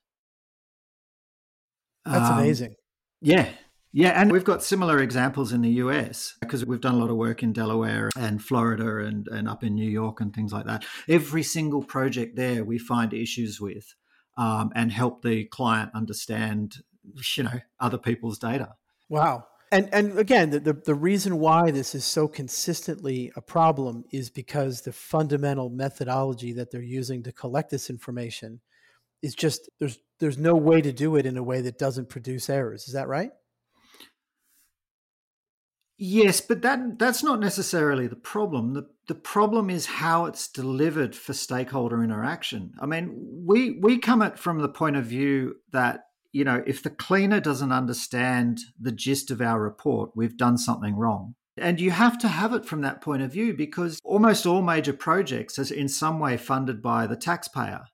that's 2.04 2.30
um, 2.30 2.38
amazing 2.38 2.74
yeah 3.20 3.48
yeah 3.92 4.20
and 4.20 4.32
we've 4.32 4.44
got 4.44 4.62
similar 4.62 4.98
examples 4.98 5.52
in 5.52 5.62
the 5.62 5.70
us 5.70 6.34
because 6.40 6.64
we've 6.66 6.80
done 6.80 6.94
a 6.94 6.98
lot 6.98 7.10
of 7.10 7.16
work 7.16 7.42
in 7.42 7.52
delaware 7.52 8.10
and 8.16 8.42
florida 8.42 8.98
and, 8.98 9.28
and 9.28 9.48
up 9.48 9.62
in 9.62 9.74
new 9.74 9.88
york 9.88 10.20
and 10.20 10.34
things 10.34 10.52
like 10.52 10.66
that 10.66 10.84
every 11.08 11.42
single 11.42 11.82
project 11.82 12.36
there 12.36 12.64
we 12.64 12.78
find 12.78 13.12
issues 13.12 13.60
with 13.60 13.94
um, 14.38 14.70
and 14.74 14.90
help 14.92 15.22
the 15.22 15.44
client 15.44 15.90
understand, 15.94 16.78
you 17.36 17.42
know, 17.42 17.60
other 17.80 17.98
people's 17.98 18.38
data. 18.38 18.74
Wow. 19.08 19.44
And 19.70 19.88
and 19.92 20.18
again, 20.18 20.50
the, 20.50 20.60
the, 20.60 20.72
the 20.72 20.94
reason 20.94 21.38
why 21.38 21.70
this 21.70 21.94
is 21.94 22.04
so 22.04 22.26
consistently 22.26 23.30
a 23.36 23.42
problem 23.42 24.04
is 24.12 24.30
because 24.30 24.80
the 24.80 24.92
fundamental 24.92 25.68
methodology 25.68 26.52
that 26.54 26.70
they're 26.70 26.80
using 26.80 27.22
to 27.24 27.32
collect 27.32 27.70
this 27.70 27.90
information 27.90 28.60
is 29.22 29.34
just 29.34 29.68
there's 29.78 29.98
there's 30.20 30.38
no 30.38 30.54
way 30.54 30.80
to 30.80 30.92
do 30.92 31.16
it 31.16 31.26
in 31.26 31.36
a 31.36 31.42
way 31.42 31.60
that 31.60 31.78
doesn't 31.78 32.08
produce 32.08 32.48
errors. 32.48 32.88
Is 32.88 32.94
that 32.94 33.08
right? 33.08 33.30
Yes, 36.00 36.40
but 36.40 36.62
that 36.62 36.98
that's 36.98 37.24
not 37.24 37.40
necessarily 37.40 38.06
the 38.06 38.16
problem. 38.16 38.74
The 38.74 38.88
the 39.08 39.16
problem 39.16 39.68
is 39.68 39.86
how 39.86 40.26
it's 40.26 40.46
delivered 40.48 41.16
for 41.16 41.32
stakeholder 41.32 42.04
interaction. 42.04 42.72
I 42.80 42.86
mean, 42.86 43.42
we 43.44 43.72
we 43.80 43.98
come 43.98 44.22
at 44.22 44.38
from 44.38 44.60
the 44.60 44.68
point 44.68 44.96
of 44.96 45.06
view 45.06 45.56
that 45.72 46.04
you 46.38 46.44
know 46.44 46.62
if 46.66 46.84
the 46.84 46.90
cleaner 46.90 47.40
doesn't 47.40 47.72
understand 47.72 48.60
the 48.80 48.92
gist 48.92 49.32
of 49.32 49.42
our 49.42 49.60
report, 49.60 50.12
we've 50.14 50.36
done 50.36 50.56
something 50.56 50.94
wrong. 50.94 51.34
And 51.56 51.80
you 51.80 51.90
have 51.90 52.16
to 52.18 52.28
have 52.28 52.54
it 52.54 52.64
from 52.64 52.82
that 52.82 53.00
point 53.00 53.22
of 53.22 53.32
view 53.32 53.52
because 53.52 53.98
almost 54.04 54.46
all 54.46 54.62
major 54.62 54.92
projects 54.92 55.58
are 55.58 55.74
in 55.74 55.88
some 55.88 56.20
way 56.20 56.36
funded 56.36 56.80
by 56.80 57.08
the 57.08 57.16
taxpayer 57.16 57.86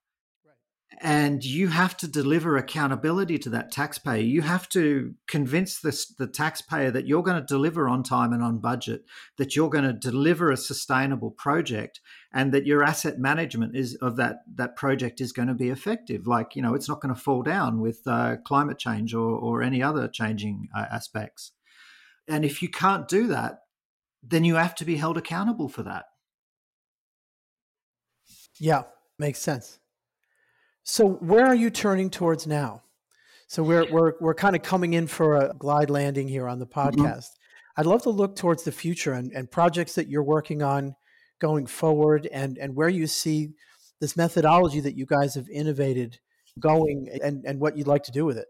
and 1.00 1.44
you 1.44 1.68
have 1.68 1.96
to 1.98 2.08
deliver 2.08 2.56
accountability 2.56 3.38
to 3.38 3.50
that 3.50 3.72
taxpayer. 3.72 4.22
You 4.22 4.42
have 4.42 4.68
to 4.70 5.14
convince 5.26 5.80
the, 5.80 5.98
the 6.18 6.26
taxpayer 6.26 6.90
that 6.90 7.06
you're 7.06 7.22
going 7.22 7.40
to 7.40 7.46
deliver 7.46 7.88
on 7.88 8.02
time 8.02 8.32
and 8.32 8.42
on 8.42 8.58
budget, 8.58 9.04
that 9.36 9.56
you're 9.56 9.70
going 9.70 9.84
to 9.84 9.92
deliver 9.92 10.50
a 10.50 10.56
sustainable 10.56 11.30
project, 11.30 12.00
and 12.32 12.52
that 12.52 12.66
your 12.66 12.82
asset 12.82 13.18
management 13.18 13.76
is 13.76 13.94
of 13.96 14.16
that 14.16 14.38
that 14.54 14.76
project 14.76 15.20
is 15.20 15.32
going 15.32 15.48
to 15.48 15.54
be 15.54 15.70
effective. 15.70 16.26
Like 16.26 16.54
you 16.54 16.62
know, 16.62 16.74
it's 16.74 16.88
not 16.88 17.00
going 17.00 17.14
to 17.14 17.20
fall 17.20 17.42
down 17.42 17.80
with 17.80 18.00
uh, 18.06 18.36
climate 18.44 18.78
change 18.78 19.14
or 19.14 19.36
or 19.36 19.62
any 19.62 19.82
other 19.82 20.08
changing 20.08 20.68
uh, 20.76 20.86
aspects. 20.90 21.52
And 22.28 22.44
if 22.44 22.62
you 22.62 22.68
can't 22.68 23.08
do 23.08 23.26
that, 23.28 23.60
then 24.22 24.44
you 24.44 24.54
have 24.54 24.74
to 24.76 24.84
be 24.84 24.96
held 24.96 25.18
accountable 25.18 25.68
for 25.68 25.82
that. 25.82 26.06
Yeah, 28.58 28.84
makes 29.18 29.40
sense. 29.40 29.78
So 30.84 31.08
where 31.08 31.46
are 31.46 31.54
you 31.54 31.70
turning 31.70 32.10
towards 32.10 32.46
now? 32.46 32.82
So 33.46 33.62
we're 33.62 33.90
we're 33.90 34.14
we're 34.20 34.34
kind 34.34 34.54
of 34.54 34.62
coming 34.62 34.94
in 34.94 35.06
for 35.06 35.36
a 35.36 35.54
glide 35.58 35.90
landing 35.90 36.28
here 36.28 36.48
on 36.48 36.58
the 36.58 36.66
mm-hmm. 36.66 36.88
podcast. 36.88 37.00
Mm-hmm. 37.00 37.80
I'd 37.80 37.86
love 37.86 38.02
to 38.02 38.10
look 38.10 38.36
towards 38.36 38.62
the 38.62 38.72
future 38.72 39.12
and, 39.12 39.32
and 39.32 39.50
projects 39.50 39.96
that 39.96 40.08
you're 40.08 40.22
working 40.22 40.62
on 40.62 40.94
going 41.40 41.66
forward 41.66 42.28
and 42.30 42.58
and 42.58 42.76
where 42.76 42.88
you 42.88 43.06
see 43.06 43.50
this 44.00 44.16
methodology 44.16 44.80
that 44.80 44.96
you 44.96 45.06
guys 45.06 45.34
have 45.34 45.48
innovated 45.48 46.18
going 46.60 47.08
and, 47.22 47.44
and 47.44 47.58
what 47.58 47.76
you'd 47.76 47.86
like 47.86 48.04
to 48.04 48.12
do 48.12 48.24
with 48.24 48.38
it. 48.38 48.46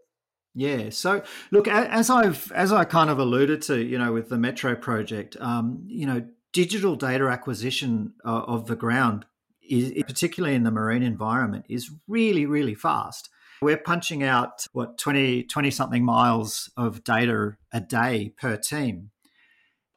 Yeah. 0.53 0.89
So 0.89 1.23
look, 1.51 1.67
as 1.67 2.09
I've 2.09 2.51
as 2.51 2.71
I 2.71 2.83
kind 2.83 3.09
of 3.09 3.19
alluded 3.19 3.61
to, 3.63 3.81
you 3.81 3.97
know, 3.97 4.11
with 4.11 4.29
the 4.29 4.37
Metro 4.37 4.75
project, 4.75 5.35
um, 5.39 5.83
you 5.87 6.05
know, 6.05 6.25
digital 6.53 6.95
data 6.95 7.27
acquisition 7.27 8.13
uh, 8.23 8.43
of 8.47 8.67
the 8.67 8.75
ground 8.75 9.25
is 9.69 10.03
particularly 10.03 10.55
in 10.55 10.63
the 10.63 10.71
marine 10.71 11.03
environment 11.03 11.65
is 11.69 11.91
really 12.07 12.45
really 12.45 12.75
fast. 12.75 13.29
We're 13.61 13.77
punching 13.77 14.23
out 14.23 14.67
what 14.73 14.97
20 14.97 15.43
20 15.43 15.71
something 15.71 16.03
miles 16.03 16.69
of 16.77 17.03
data 17.03 17.57
a 17.71 17.81
day 17.81 18.33
per 18.37 18.57
team. 18.57 19.11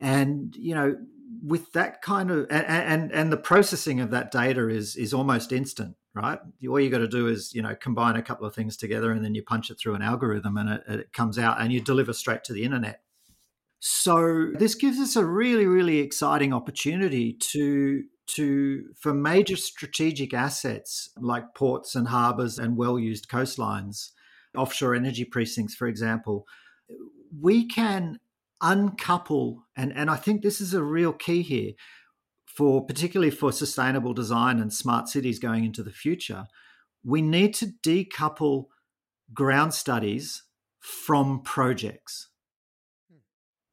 And 0.01 0.55
you 0.57 0.75
know 0.75 0.97
with 1.43 1.73
that 1.73 2.03
kind 2.03 2.31
of 2.31 2.47
and, 2.51 2.67
and 2.67 3.13
and 3.13 3.33
the 3.33 3.37
processing 3.37 4.01
of 4.01 4.11
that 4.11 4.31
data 4.31 4.69
is 4.69 4.97
is 4.97 5.13
almost 5.13 5.53
instant 5.53 5.97
right? 6.15 6.41
All 6.69 6.81
you 6.81 6.91
got 6.91 6.99
to 6.99 7.09
do 7.09 7.29
is 7.29 7.55
you 7.55 7.63
know 7.63 7.75
combine 7.75 8.17
a 8.17 8.23
couple 8.23 8.47
of 8.47 8.55
things 8.55 8.77
together 8.77 9.13
and 9.13 9.25
then 9.25 9.35
you 9.35 9.43
punch 9.43 9.71
it 9.71 9.79
through 9.79 9.95
an 9.95 10.03
algorithm 10.03 10.57
and 10.57 10.69
it, 10.69 10.83
it 10.89 11.13
comes 11.13 11.39
out 11.39 11.61
and 11.61 11.73
you 11.73 11.81
deliver 11.81 12.13
straight 12.13 12.45
to 12.45 12.53
the 12.53 12.65
internet. 12.65 13.03
So 13.81 14.51
this 14.55 14.75
gives 14.75 14.99
us 14.99 15.17
a 15.17 15.25
really 15.25 15.67
really 15.67 15.99
exciting 15.99 16.53
opportunity 16.53 17.35
to 17.53 18.05
to 18.29 18.85
for 18.99 19.15
major 19.15 19.57
strategic 19.57 20.33
assets 20.35 21.11
like 21.21 21.55
ports 21.55 21.95
and 21.95 22.09
harbors 22.09 22.59
and 22.59 22.77
well-used 22.77 23.29
coastlines, 23.29 24.11
offshore 24.57 24.95
energy 24.95 25.25
precincts, 25.25 25.75
for 25.75 25.87
example, 25.87 26.47
we 27.41 27.67
can 27.67 28.19
uncouple 28.61 29.65
and, 29.77 29.93
and 29.93 30.11
I 30.11 30.17
think 30.17 30.43
this 30.43 30.61
is 30.61 30.75
a 30.75 30.83
real 30.83 31.13
key 31.13 31.43
here 31.43 31.73
for 32.47 32.85
particularly 32.85 33.31
for 33.31 33.53
sustainable 33.53 34.15
design 34.15 34.59
and 34.59 34.73
smart 34.73 35.09
cities 35.09 35.39
going 35.39 35.65
into 35.65 35.83
the 35.83 35.93
future. 35.93 36.47
We 37.05 37.23
need 37.23 37.55
to 37.55 37.67
decouple 37.85 38.67
ground 39.33 39.75
studies 39.75 40.43
from 40.81 41.43
projects 41.43 42.28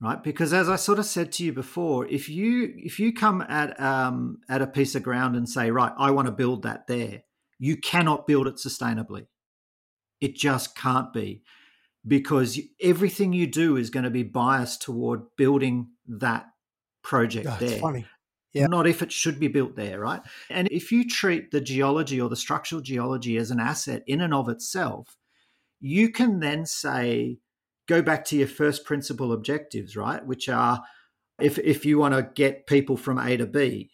right? 0.05 0.23
Because 0.23 0.53
as 0.53 0.69
i 0.69 0.75
sort 0.75 0.99
of 0.99 1.05
said 1.05 1.31
to 1.33 1.43
you 1.43 1.51
before 1.53 2.07
if 2.07 2.29
you 2.29 2.73
if 2.77 2.99
you 2.99 3.13
come 3.13 3.41
at 3.41 3.79
um, 3.79 4.39
at 4.47 4.61
a 4.61 4.67
piece 4.67 4.95
of 4.95 5.03
ground 5.03 5.35
and 5.35 5.49
say 5.49 5.71
right 5.71 5.91
i 5.97 6.11
want 6.11 6.27
to 6.27 6.31
build 6.31 6.63
that 6.63 6.87
there 6.87 7.23
you 7.59 7.77
cannot 7.77 8.27
build 8.27 8.47
it 8.47 8.55
sustainably. 8.55 9.27
It 10.21 10.35
just 10.35 10.75
can't 10.75 11.11
be. 11.13 11.43
Because 12.07 12.59
everything 12.81 13.33
you 13.33 13.47
do 13.47 13.77
is 13.77 13.89
going 13.89 14.03
to 14.03 14.11
be 14.11 14.23
biased 14.23 14.81
toward 14.81 15.23
building 15.37 15.89
that 16.07 16.45
project 17.01 17.47
oh, 17.49 17.57
there 17.59 17.79
funny. 17.79 18.05
Yeah. 18.53 18.67
not 18.67 18.87
if 18.87 19.01
it 19.01 19.11
should 19.11 19.39
be 19.39 19.47
built 19.47 19.75
there 19.75 19.99
right? 19.99 20.21
And 20.49 20.67
if 20.71 20.91
you 20.91 21.07
treat 21.07 21.49
the 21.51 21.61
geology 21.61 22.21
or 22.21 22.29
the 22.29 22.35
structural 22.35 22.81
geology 22.81 23.37
as 23.37 23.51
an 23.51 23.59
asset 23.59 24.03
in 24.07 24.21
and 24.21 24.33
of 24.33 24.49
itself 24.49 25.17
you 25.79 26.11
can 26.11 26.39
then 26.39 26.65
say 26.65 27.37
go 27.87 28.01
back 28.01 28.25
to 28.25 28.37
your 28.37 28.47
first 28.47 28.85
principle 28.85 29.31
objectives, 29.31 29.95
right? 29.95 30.25
Which 30.25 30.49
are 30.49 30.83
if, 31.39 31.57
if 31.59 31.85
you 31.85 31.99
want 31.99 32.13
to 32.13 32.29
get 32.33 32.67
people 32.67 32.97
from 32.97 33.17
A 33.17 33.35
to 33.37 33.45
B, 33.45 33.91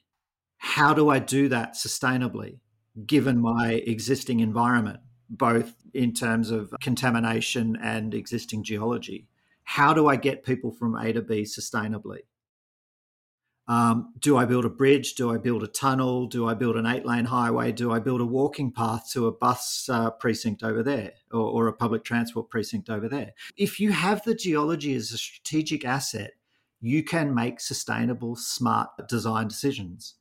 how 0.58 0.94
do 0.94 1.10
I 1.10 1.20
do 1.20 1.50
that 1.50 1.74
sustainably? 1.74 2.60
given 3.06 3.40
my 3.40 3.82
existing 3.86 4.40
environment, 4.40 5.00
both 5.30 5.74
in 5.94 6.14
terms 6.14 6.52
of 6.52 6.74
contamination 6.82 7.78
and 7.82 8.14
existing 8.14 8.64
geology? 8.64 9.28
How 9.64 9.94
do 9.94 10.08
I 10.08 10.16
get 10.16 10.44
people 10.44 10.72
from 10.72 10.96
A 10.96 11.14
to 11.14 11.22
B 11.22 11.44
sustainably? 11.44 12.20
Um, 13.68 14.14
do 14.20 14.38
I 14.38 14.46
build 14.46 14.66
a 14.66 14.70
bridge? 14.70 15.14
Do 15.14 15.32
I 15.32 15.38
build 15.38 15.64
a 15.64 15.68
tunnel? 15.68 16.28
Do 16.28 16.48
I 16.48 16.54
build 16.54 16.76
an 16.76 16.86
eight 16.86 17.06
lane 17.06 17.26
highway? 17.26 17.72
Do 17.72 17.92
I 17.92 18.00
build 18.00 18.20
a 18.20 18.26
walking 18.26 18.72
path 18.72 19.10
to 19.14 19.28
a 19.28 19.32
bus 19.32 19.88
uh, 19.90 20.12
precinct 20.12 20.64
over 20.64 20.84
there 20.84 21.14
or, 21.32 21.42
or 21.42 21.68
a 21.68 21.74
public 21.74 22.04
transport 22.04 22.50
precinct 22.50 22.90
over 22.90 23.08
there? 23.08 23.32
If 23.56 23.80
you 23.80 23.92
have 23.92 24.24
the 24.24 24.36
geology 24.36 24.94
as 24.96 25.12
a 25.12 25.18
strategic 25.18 25.86
asset, 25.86 26.32
you 26.82 27.04
can 27.04 27.34
make 27.36 27.60
sustainable, 27.60 28.36
smart 28.36 28.90
design 29.08 29.48
decisions. 29.48 30.16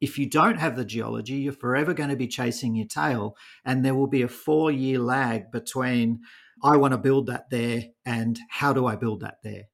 If 0.00 0.18
you 0.18 0.28
don't 0.28 0.58
have 0.58 0.76
the 0.76 0.84
geology, 0.84 1.34
you're 1.34 1.52
forever 1.52 1.92
going 1.94 2.10
to 2.10 2.16
be 2.16 2.28
chasing 2.28 2.76
your 2.76 2.86
tail, 2.86 3.36
and 3.64 3.84
there 3.84 3.94
will 3.94 4.06
be 4.06 4.22
a 4.22 4.28
four 4.28 4.70
year 4.70 5.00
lag 5.00 5.50
between 5.50 6.20
I 6.62 6.76
want 6.76 6.92
to 6.92 6.98
build 6.98 7.26
that 7.26 7.50
there 7.50 7.84
and 8.04 8.38
how 8.50 8.72
do 8.72 8.86
I 8.86 8.96
build 8.96 9.20
that 9.20 9.38
there. 9.42 9.64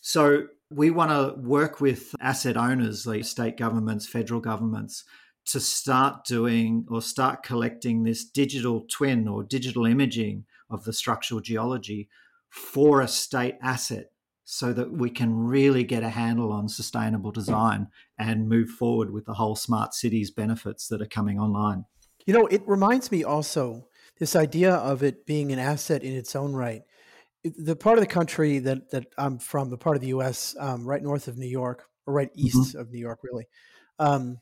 So, 0.00 0.48
we 0.74 0.90
want 0.90 1.10
to 1.10 1.40
work 1.40 1.80
with 1.80 2.14
asset 2.20 2.56
owners 2.56 3.06
like 3.06 3.24
state 3.24 3.56
governments, 3.56 4.06
federal 4.06 4.40
governments 4.40 5.04
to 5.46 5.60
start 5.60 6.24
doing 6.24 6.86
or 6.90 7.00
start 7.00 7.42
collecting 7.42 8.02
this 8.02 8.24
digital 8.24 8.84
twin 8.90 9.28
or 9.28 9.44
digital 9.44 9.86
imaging 9.86 10.44
of 10.70 10.84
the 10.84 10.92
structural 10.92 11.40
geology 11.40 12.08
for 12.48 13.00
a 13.00 13.08
state 13.08 13.54
asset 13.62 14.10
so 14.44 14.72
that 14.72 14.92
we 14.92 15.10
can 15.10 15.34
really 15.34 15.84
get 15.84 16.02
a 16.02 16.08
handle 16.08 16.52
on 16.52 16.68
sustainable 16.68 17.30
design 17.30 17.88
and 18.18 18.48
move 18.48 18.68
forward 18.68 19.10
with 19.10 19.24
the 19.26 19.34
whole 19.34 19.56
smart 19.56 19.94
cities 19.94 20.30
benefits 20.30 20.88
that 20.88 21.00
are 21.00 21.06
coming 21.06 21.38
online. 21.38 21.84
You 22.26 22.34
know, 22.34 22.46
it 22.46 22.62
reminds 22.66 23.12
me 23.12 23.22
also 23.22 23.86
this 24.18 24.36
idea 24.36 24.74
of 24.74 25.02
it 25.02 25.26
being 25.26 25.52
an 25.52 25.58
asset 25.58 26.02
in 26.02 26.14
its 26.14 26.34
own 26.34 26.52
right. 26.52 26.82
The 27.44 27.76
part 27.76 27.98
of 27.98 28.02
the 28.02 28.10
country 28.10 28.58
that, 28.60 28.90
that 28.90 29.06
I'm 29.18 29.38
from, 29.38 29.70
the 29.70 29.76
part 29.76 29.96
of 29.96 30.02
the 30.02 30.08
US 30.08 30.56
um, 30.58 30.86
right 30.86 31.02
north 31.02 31.28
of 31.28 31.36
New 31.36 31.48
York, 31.48 31.84
or 32.06 32.14
right 32.14 32.30
east 32.34 32.56
mm-hmm. 32.56 32.78
of 32.78 32.90
New 32.90 33.00
York, 33.00 33.20
really, 33.22 33.46
um, 33.98 34.38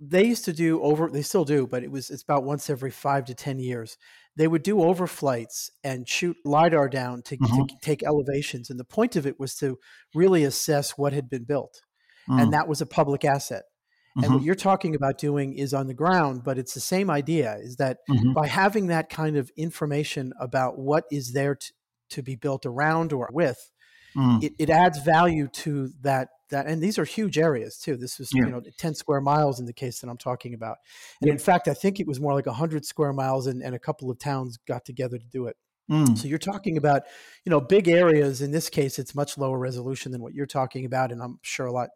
they 0.00 0.24
used 0.24 0.44
to 0.44 0.52
do 0.52 0.82
over 0.82 1.08
they 1.10 1.22
still 1.22 1.44
do 1.44 1.66
but 1.66 1.82
it 1.82 1.90
was 1.90 2.10
it's 2.10 2.22
about 2.22 2.44
once 2.44 2.68
every 2.68 2.90
five 2.90 3.24
to 3.24 3.34
ten 3.34 3.58
years 3.58 3.96
they 4.36 4.46
would 4.46 4.62
do 4.62 4.76
overflights 4.76 5.70
and 5.82 6.06
shoot 6.06 6.36
lidar 6.44 6.88
down 6.88 7.22
to, 7.22 7.38
mm-hmm. 7.38 7.64
to, 7.64 7.74
take 7.80 8.02
elevations 8.02 8.68
and 8.68 8.78
the 8.78 8.84
point 8.84 9.16
of 9.16 9.26
it 9.26 9.40
was 9.40 9.54
to 9.54 9.78
really 10.14 10.44
assess 10.44 10.92
what 10.92 11.12
had 11.12 11.30
been 11.30 11.44
built 11.44 11.80
mm. 12.28 12.40
and 12.40 12.52
that 12.52 12.68
was 12.68 12.80
a 12.80 12.86
public 12.86 13.24
asset 13.24 13.64
mm-hmm. 13.64 14.24
and 14.24 14.32
what 14.32 14.38
mm-hmm. 14.38 14.46
you're 14.46 14.54
talking 14.54 14.94
about 14.94 15.18
doing 15.18 15.54
is 15.54 15.72
on 15.72 15.86
the 15.86 15.94
ground 15.94 16.42
but 16.44 16.58
it's 16.58 16.74
the 16.74 16.80
same 16.80 17.10
idea 17.10 17.56
is 17.60 17.76
that 17.76 17.98
mm-hmm. 18.10 18.32
by 18.32 18.46
having 18.46 18.88
that 18.88 19.08
kind 19.08 19.36
of 19.36 19.50
information 19.56 20.32
about 20.40 20.78
what 20.78 21.04
is 21.10 21.32
there 21.32 21.54
to, 21.54 21.72
to 22.10 22.22
be 22.22 22.36
built 22.36 22.66
around 22.66 23.12
or 23.12 23.28
with 23.32 23.70
mm. 24.16 24.42
it, 24.42 24.52
it 24.58 24.70
adds 24.70 24.98
value 25.00 25.48
to 25.48 25.90
that 26.02 26.28
that 26.50 26.66
and 26.66 26.82
these 26.82 26.98
are 26.98 27.04
huge 27.04 27.38
areas 27.38 27.78
too 27.78 27.96
this 27.96 28.18
was 28.18 28.30
yeah. 28.32 28.44
you 28.44 28.50
know 28.50 28.62
10 28.78 28.94
square 28.94 29.20
miles 29.20 29.58
in 29.60 29.66
the 29.66 29.72
case 29.72 30.00
that 30.00 30.08
i'm 30.08 30.16
talking 30.16 30.54
about 30.54 30.76
and 31.20 31.28
yeah. 31.28 31.32
in 31.32 31.38
fact 31.38 31.68
i 31.68 31.74
think 31.74 32.00
it 32.00 32.06
was 32.06 32.20
more 32.20 32.34
like 32.34 32.46
100 32.46 32.84
square 32.84 33.12
miles 33.12 33.46
and, 33.46 33.62
and 33.62 33.74
a 33.74 33.78
couple 33.78 34.10
of 34.10 34.18
towns 34.18 34.58
got 34.66 34.84
together 34.84 35.18
to 35.18 35.26
do 35.26 35.46
it 35.46 35.56
mm. 35.90 36.16
so 36.16 36.28
you're 36.28 36.38
talking 36.38 36.76
about 36.76 37.02
you 37.44 37.50
know 37.50 37.60
big 37.60 37.88
areas 37.88 38.42
in 38.42 38.50
this 38.52 38.68
case 38.68 38.98
it's 38.98 39.14
much 39.14 39.36
lower 39.36 39.58
resolution 39.58 40.12
than 40.12 40.22
what 40.22 40.34
you're 40.34 40.46
talking 40.46 40.84
about 40.84 41.12
and 41.12 41.22
i'm 41.22 41.38
sure 41.42 41.66
a 41.66 41.72
lot 41.72 41.88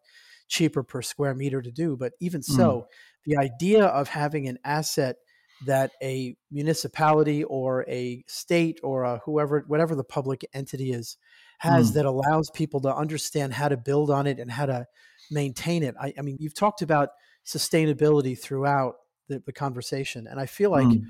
cheaper 0.47 0.83
per 0.83 1.01
square 1.01 1.33
meter 1.33 1.61
to 1.61 1.71
do 1.71 1.95
but 1.95 2.11
even 2.19 2.41
mm. 2.41 2.55
so 2.55 2.87
the 3.25 3.37
idea 3.37 3.85
of 3.85 4.09
having 4.09 4.47
an 4.47 4.57
asset 4.65 5.15
that 5.65 5.91
a 6.01 6.35
municipality 6.51 7.43
or 7.43 7.85
a 7.87 8.23
state 8.27 8.79
or 8.83 9.03
a 9.03 9.19
whoever 9.25 9.63
whatever 9.67 9.95
the 9.95 10.03
public 10.03 10.45
entity 10.53 10.91
is 10.91 11.17
has 11.59 11.91
mm. 11.91 11.93
that 11.95 12.05
allows 12.05 12.49
people 12.49 12.81
to 12.81 12.95
understand 12.95 13.53
how 13.53 13.69
to 13.69 13.77
build 13.77 14.09
on 14.09 14.25
it 14.25 14.39
and 14.39 14.49
how 14.49 14.65
to 14.65 14.85
maintain 15.29 15.83
it. 15.83 15.95
I, 16.01 16.13
I 16.17 16.21
mean, 16.21 16.37
you've 16.39 16.55
talked 16.55 16.81
about 16.81 17.09
sustainability 17.45 18.37
throughout 18.37 18.95
the, 19.29 19.41
the 19.45 19.53
conversation, 19.53 20.27
and 20.27 20.39
I 20.39 20.47
feel 20.47 20.71
like 20.71 20.87
mm. 20.87 21.03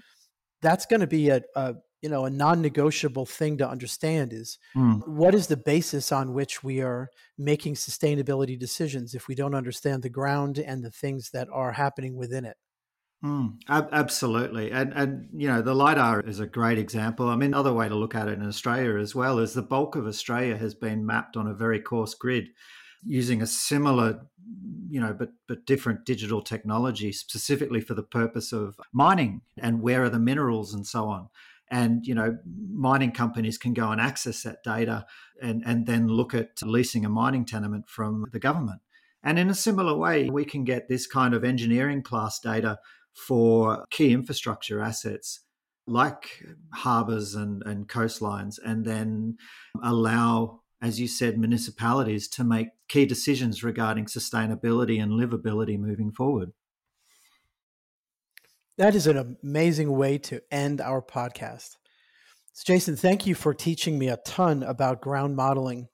that's 0.62 0.86
going 0.86 1.00
to 1.00 1.08
be 1.08 1.30
a, 1.30 1.42
a 1.56 1.76
you 2.02 2.10
know 2.10 2.26
a 2.26 2.30
non-negotiable 2.30 3.26
thing 3.26 3.58
to 3.60 3.70
understand 3.70 4.34
is 4.34 4.58
mm. 4.76 5.08
what 5.08 5.36
is 5.36 5.48
the 5.48 5.58
basis 5.58 6.12
on 6.12 6.34
which 6.34 6.64
we 6.64 6.82
are 6.82 7.10
making 7.38 7.76
sustainability 7.76 8.58
decisions 8.60 9.14
if 9.14 9.28
we 9.28 9.36
don't 9.36 9.56
understand 9.56 10.04
the 10.04 10.10
ground 10.10 10.58
and 10.58 10.84
the 10.84 10.92
things 10.92 11.30
that 11.32 11.48
are 11.54 11.72
happening 11.72 12.16
within 12.16 12.44
it 12.44 12.58
Mm, 13.24 13.62
absolutely, 13.70 14.72
and 14.72 14.94
and 14.94 15.30
you 15.32 15.48
know 15.48 15.62
the 15.62 15.76
lidar 15.76 16.22
is 16.22 16.40
a 16.40 16.48
great 16.48 16.80
example. 16.80 17.30
I 17.30 17.36
mean, 17.36 17.54
another 17.54 17.72
way 17.72 17.88
to 17.88 17.94
look 17.94 18.16
at 18.16 18.28
it 18.28 18.40
in 18.40 18.48
Australia 18.48 18.98
as 18.98 19.14
well 19.14 19.38
is 19.38 19.54
the 19.54 19.62
bulk 19.62 19.96
of 19.96 20.08
Australia 20.08 20.58
has 20.58 20.74
been 20.74 21.06
mapped 21.06 21.38
on 21.38 21.46
a 21.46 21.54
very 21.54 21.80
coarse 21.80 22.16
grid, 22.16 22.50
using 23.06 23.40
a 23.40 23.46
similar, 23.46 24.22
you 24.90 25.00
know, 25.00 25.14
but 25.14 25.34
but 25.48 25.68
different 25.68 26.04
digital 26.04 26.42
technology 26.42 27.12
specifically 27.12 27.80
for 27.80 27.94
the 27.94 28.02
purpose 28.02 28.52
of 28.52 28.80
mining 28.92 29.42
and 29.56 29.84
where 29.84 30.04
are 30.04 30.10
the 30.10 30.18
minerals 30.18 30.74
and 30.74 30.88
so 30.88 31.06
on. 31.06 31.30
And 31.70 32.08
you 32.08 32.16
know, 32.16 32.40
mining 32.74 33.12
companies 33.12 33.60
can 33.60 33.76
go 33.76 33.92
and 33.92 34.02
access 34.02 34.42
that 34.42 34.64
data 34.64 35.06
and 35.40 35.62
and 35.64 35.86
then 35.86 36.08
look 36.08 36.34
at 36.34 36.60
leasing 36.64 37.06
a 37.06 37.10
mining 37.10 37.46
tenement 37.46 37.88
from 37.88 38.26
the 38.32 38.40
government. 38.40 38.82
And 39.24 39.38
in 39.38 39.52
a 39.52 39.56
similar 39.56 39.96
way, 39.96 40.30
we 40.32 40.44
can 40.46 40.64
get 40.64 40.88
this 40.90 41.06
kind 41.06 41.36
of 41.36 41.44
engineering 41.44 42.02
class 42.02 42.40
data 42.40 42.80
for 43.14 43.86
key 43.90 44.12
infrastructure 44.14 44.82
assets 44.82 45.42
like 45.88 46.44
harbors 46.74 47.36
and, 47.36 47.64
and 47.66 47.88
coastlines, 47.88 48.60
and 48.64 48.86
then 48.86 49.38
allow, 49.84 50.62
as 50.82 51.00
you 51.00 51.08
said, 51.08 51.38
municipalities 51.38 52.28
to 52.30 52.44
make 52.44 52.68
key 52.88 53.06
decisions 53.06 53.64
regarding 53.64 54.06
sustainability 54.06 55.02
and 55.02 55.12
livability 55.12 55.78
moving 55.78 56.12
forward. 56.12 56.52
That 58.78 58.96
is 58.96 59.08
an 59.08 59.38
amazing 59.44 59.92
way 59.92 60.18
to 60.20 60.42
end 60.52 60.82
our 60.82 61.02
podcast. 61.02 61.76
So 62.54 62.64
Jason, 62.66 62.96
thank 62.96 63.26
you 63.26 63.36
for 63.36 63.54
teaching 63.54 64.00
me 64.00 64.08
a 64.08 64.18
ton 64.18 64.64
about 64.64 65.02
ground 65.02 65.36
modeling 65.36 65.88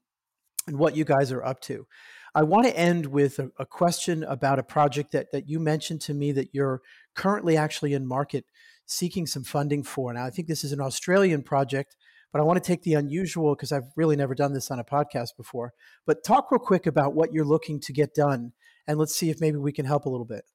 and 0.67 0.77
what 0.77 0.95
you 0.95 1.05
guys 1.05 1.31
are 1.31 1.43
up 1.43 1.59
to. 1.61 1.87
I 2.35 2.43
want 2.43 2.67
to 2.67 2.77
end 2.77 3.07
with 3.07 3.39
a, 3.39 3.49
a, 3.57 3.65
question 3.65 4.23
about 4.23 4.59
a 4.59 4.63
project 4.63 5.11
that, 5.13 5.31
that 5.31 5.49
you 5.49 5.59
mentioned 5.59 6.01
to 6.01 6.13
me 6.13 6.31
that 6.33 6.49
you're 6.53 6.81
currently 7.17 7.57
actually 7.57 7.93
in 7.93 8.07
market 8.07 8.45
seeking 8.85 9.27
some 9.27 9.43
funding 9.43 9.83
for. 9.83 10.13
Now, 10.13 10.25
I 10.25 10.29
think 10.29 10.47
this 10.47 10.63
is 10.63 10.71
an 10.71 10.79
Australian 10.79 11.43
project, 11.43 11.97
but 12.31 12.39
I 12.39 12.45
want 12.45 12.63
to 12.63 12.65
take 12.65 12.83
the 12.83 12.93
unusual 12.93 13.53
because 13.53 13.73
I've 13.73 13.91
really 13.97 14.15
never 14.15 14.33
done 14.33 14.53
this 14.53 14.71
on 14.71 14.79
a 14.79 14.85
podcast 14.85 15.35
before. 15.35 15.73
But 16.05 16.23
talk 16.23 16.49
real 16.51 16.59
quick 16.59 16.87
about 16.87 17.13
what 17.13 17.33
you're 17.33 17.45
looking 17.45 17.81
to 17.81 17.91
get 17.91 18.15
done, 18.15 18.53
and 18.87 18.97
let's 18.97 19.15
see 19.15 19.29
if 19.29 19.41
maybe 19.41 19.57
we 19.57 19.73
can 19.73 19.85
help 19.85 20.05
a 20.05 20.09
little 20.09 20.25
bit. 20.25 20.45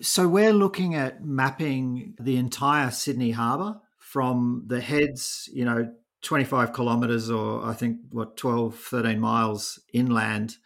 So, 0.00 0.26
we're 0.26 0.52
looking 0.52 0.94
at 0.94 1.22
mapping 1.22 2.14
the 2.18 2.36
entire 2.36 2.90
Sydney 2.90 3.32
Harbour 3.32 3.80
from 3.98 4.64
the 4.66 4.80
heads, 4.80 5.50
you 5.52 5.64
know, 5.64 5.92
25 6.22 6.72
kilometres 6.72 7.30
or 7.30 7.64
I 7.64 7.74
think 7.74 7.98
what 8.10 8.36
12, 8.36 8.76
13 8.76 9.18
miles 9.18 9.80
inland 9.92 10.56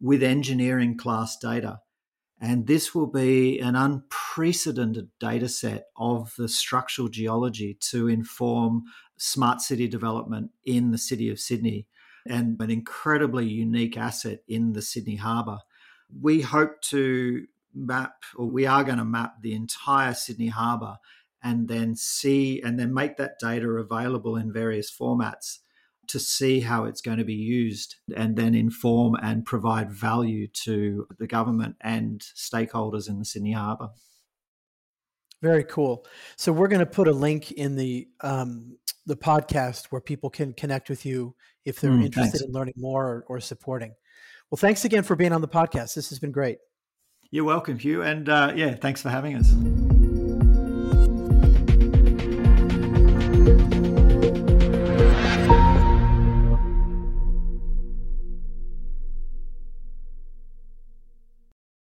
with 0.00 0.22
engineering 0.22 0.96
class 0.96 1.36
data. 1.36 1.80
And 2.42 2.66
this 2.66 2.92
will 2.92 3.06
be 3.06 3.60
an 3.60 3.76
unprecedented 3.76 5.10
data 5.20 5.48
set 5.48 5.84
of 5.96 6.34
the 6.36 6.48
structural 6.48 7.08
geology 7.08 7.78
to 7.90 8.08
inform 8.08 8.82
smart 9.16 9.60
city 9.60 9.86
development 9.86 10.50
in 10.64 10.90
the 10.90 10.98
city 10.98 11.30
of 11.30 11.38
Sydney 11.38 11.86
and 12.26 12.60
an 12.60 12.68
incredibly 12.68 13.46
unique 13.46 13.96
asset 13.96 14.40
in 14.48 14.72
the 14.72 14.82
Sydney 14.82 15.14
Harbour. 15.14 15.58
We 16.20 16.40
hope 16.40 16.80
to 16.90 17.46
map, 17.72 18.24
or 18.34 18.46
we 18.46 18.66
are 18.66 18.82
going 18.82 18.98
to 18.98 19.04
map 19.04 19.34
the 19.40 19.54
entire 19.54 20.12
Sydney 20.12 20.48
Harbour 20.48 20.96
and 21.44 21.68
then 21.68 21.94
see 21.94 22.60
and 22.60 22.76
then 22.76 22.92
make 22.92 23.18
that 23.18 23.38
data 23.40 23.68
available 23.68 24.34
in 24.34 24.52
various 24.52 24.90
formats 24.90 25.58
to 26.12 26.20
see 26.20 26.60
how 26.60 26.84
it's 26.84 27.00
going 27.00 27.16
to 27.16 27.24
be 27.24 27.32
used 27.34 27.96
and 28.14 28.36
then 28.36 28.54
inform 28.54 29.14
and 29.22 29.46
provide 29.46 29.90
value 29.90 30.46
to 30.46 31.08
the 31.18 31.26
government 31.26 31.74
and 31.80 32.20
stakeholders 32.20 33.08
in 33.08 33.18
the 33.18 33.24
Sydney 33.24 33.52
Harbour. 33.52 33.88
Very 35.40 35.64
cool. 35.64 36.04
So 36.36 36.52
we're 36.52 36.68
going 36.68 36.80
to 36.80 36.86
put 36.86 37.08
a 37.08 37.12
link 37.12 37.50
in 37.52 37.76
the 37.76 38.08
um, 38.20 38.76
the 39.06 39.16
podcast 39.16 39.86
where 39.86 40.02
people 40.02 40.28
can 40.28 40.52
connect 40.52 40.90
with 40.90 41.06
you 41.06 41.34
if 41.64 41.80
they're 41.80 41.90
mm, 41.90 42.04
interested 42.04 42.38
thanks. 42.38 42.42
in 42.42 42.52
learning 42.52 42.74
more 42.76 43.04
or, 43.04 43.24
or, 43.26 43.40
supporting. 43.40 43.94
Well, 44.50 44.58
thanks 44.58 44.84
again 44.84 45.02
for 45.02 45.16
being 45.16 45.32
on 45.32 45.40
the 45.40 45.48
podcast. 45.48 45.94
This 45.94 46.10
has 46.10 46.20
been 46.20 46.30
great. 46.30 46.58
You're 47.32 47.44
welcome, 47.44 47.78
Hugh, 47.78 48.02
and 48.02 48.28
uh, 48.28 48.52
yeah, 48.54 48.74
thanks 48.74 49.02
for 49.02 49.08
having 49.08 49.34
us. 49.34 49.52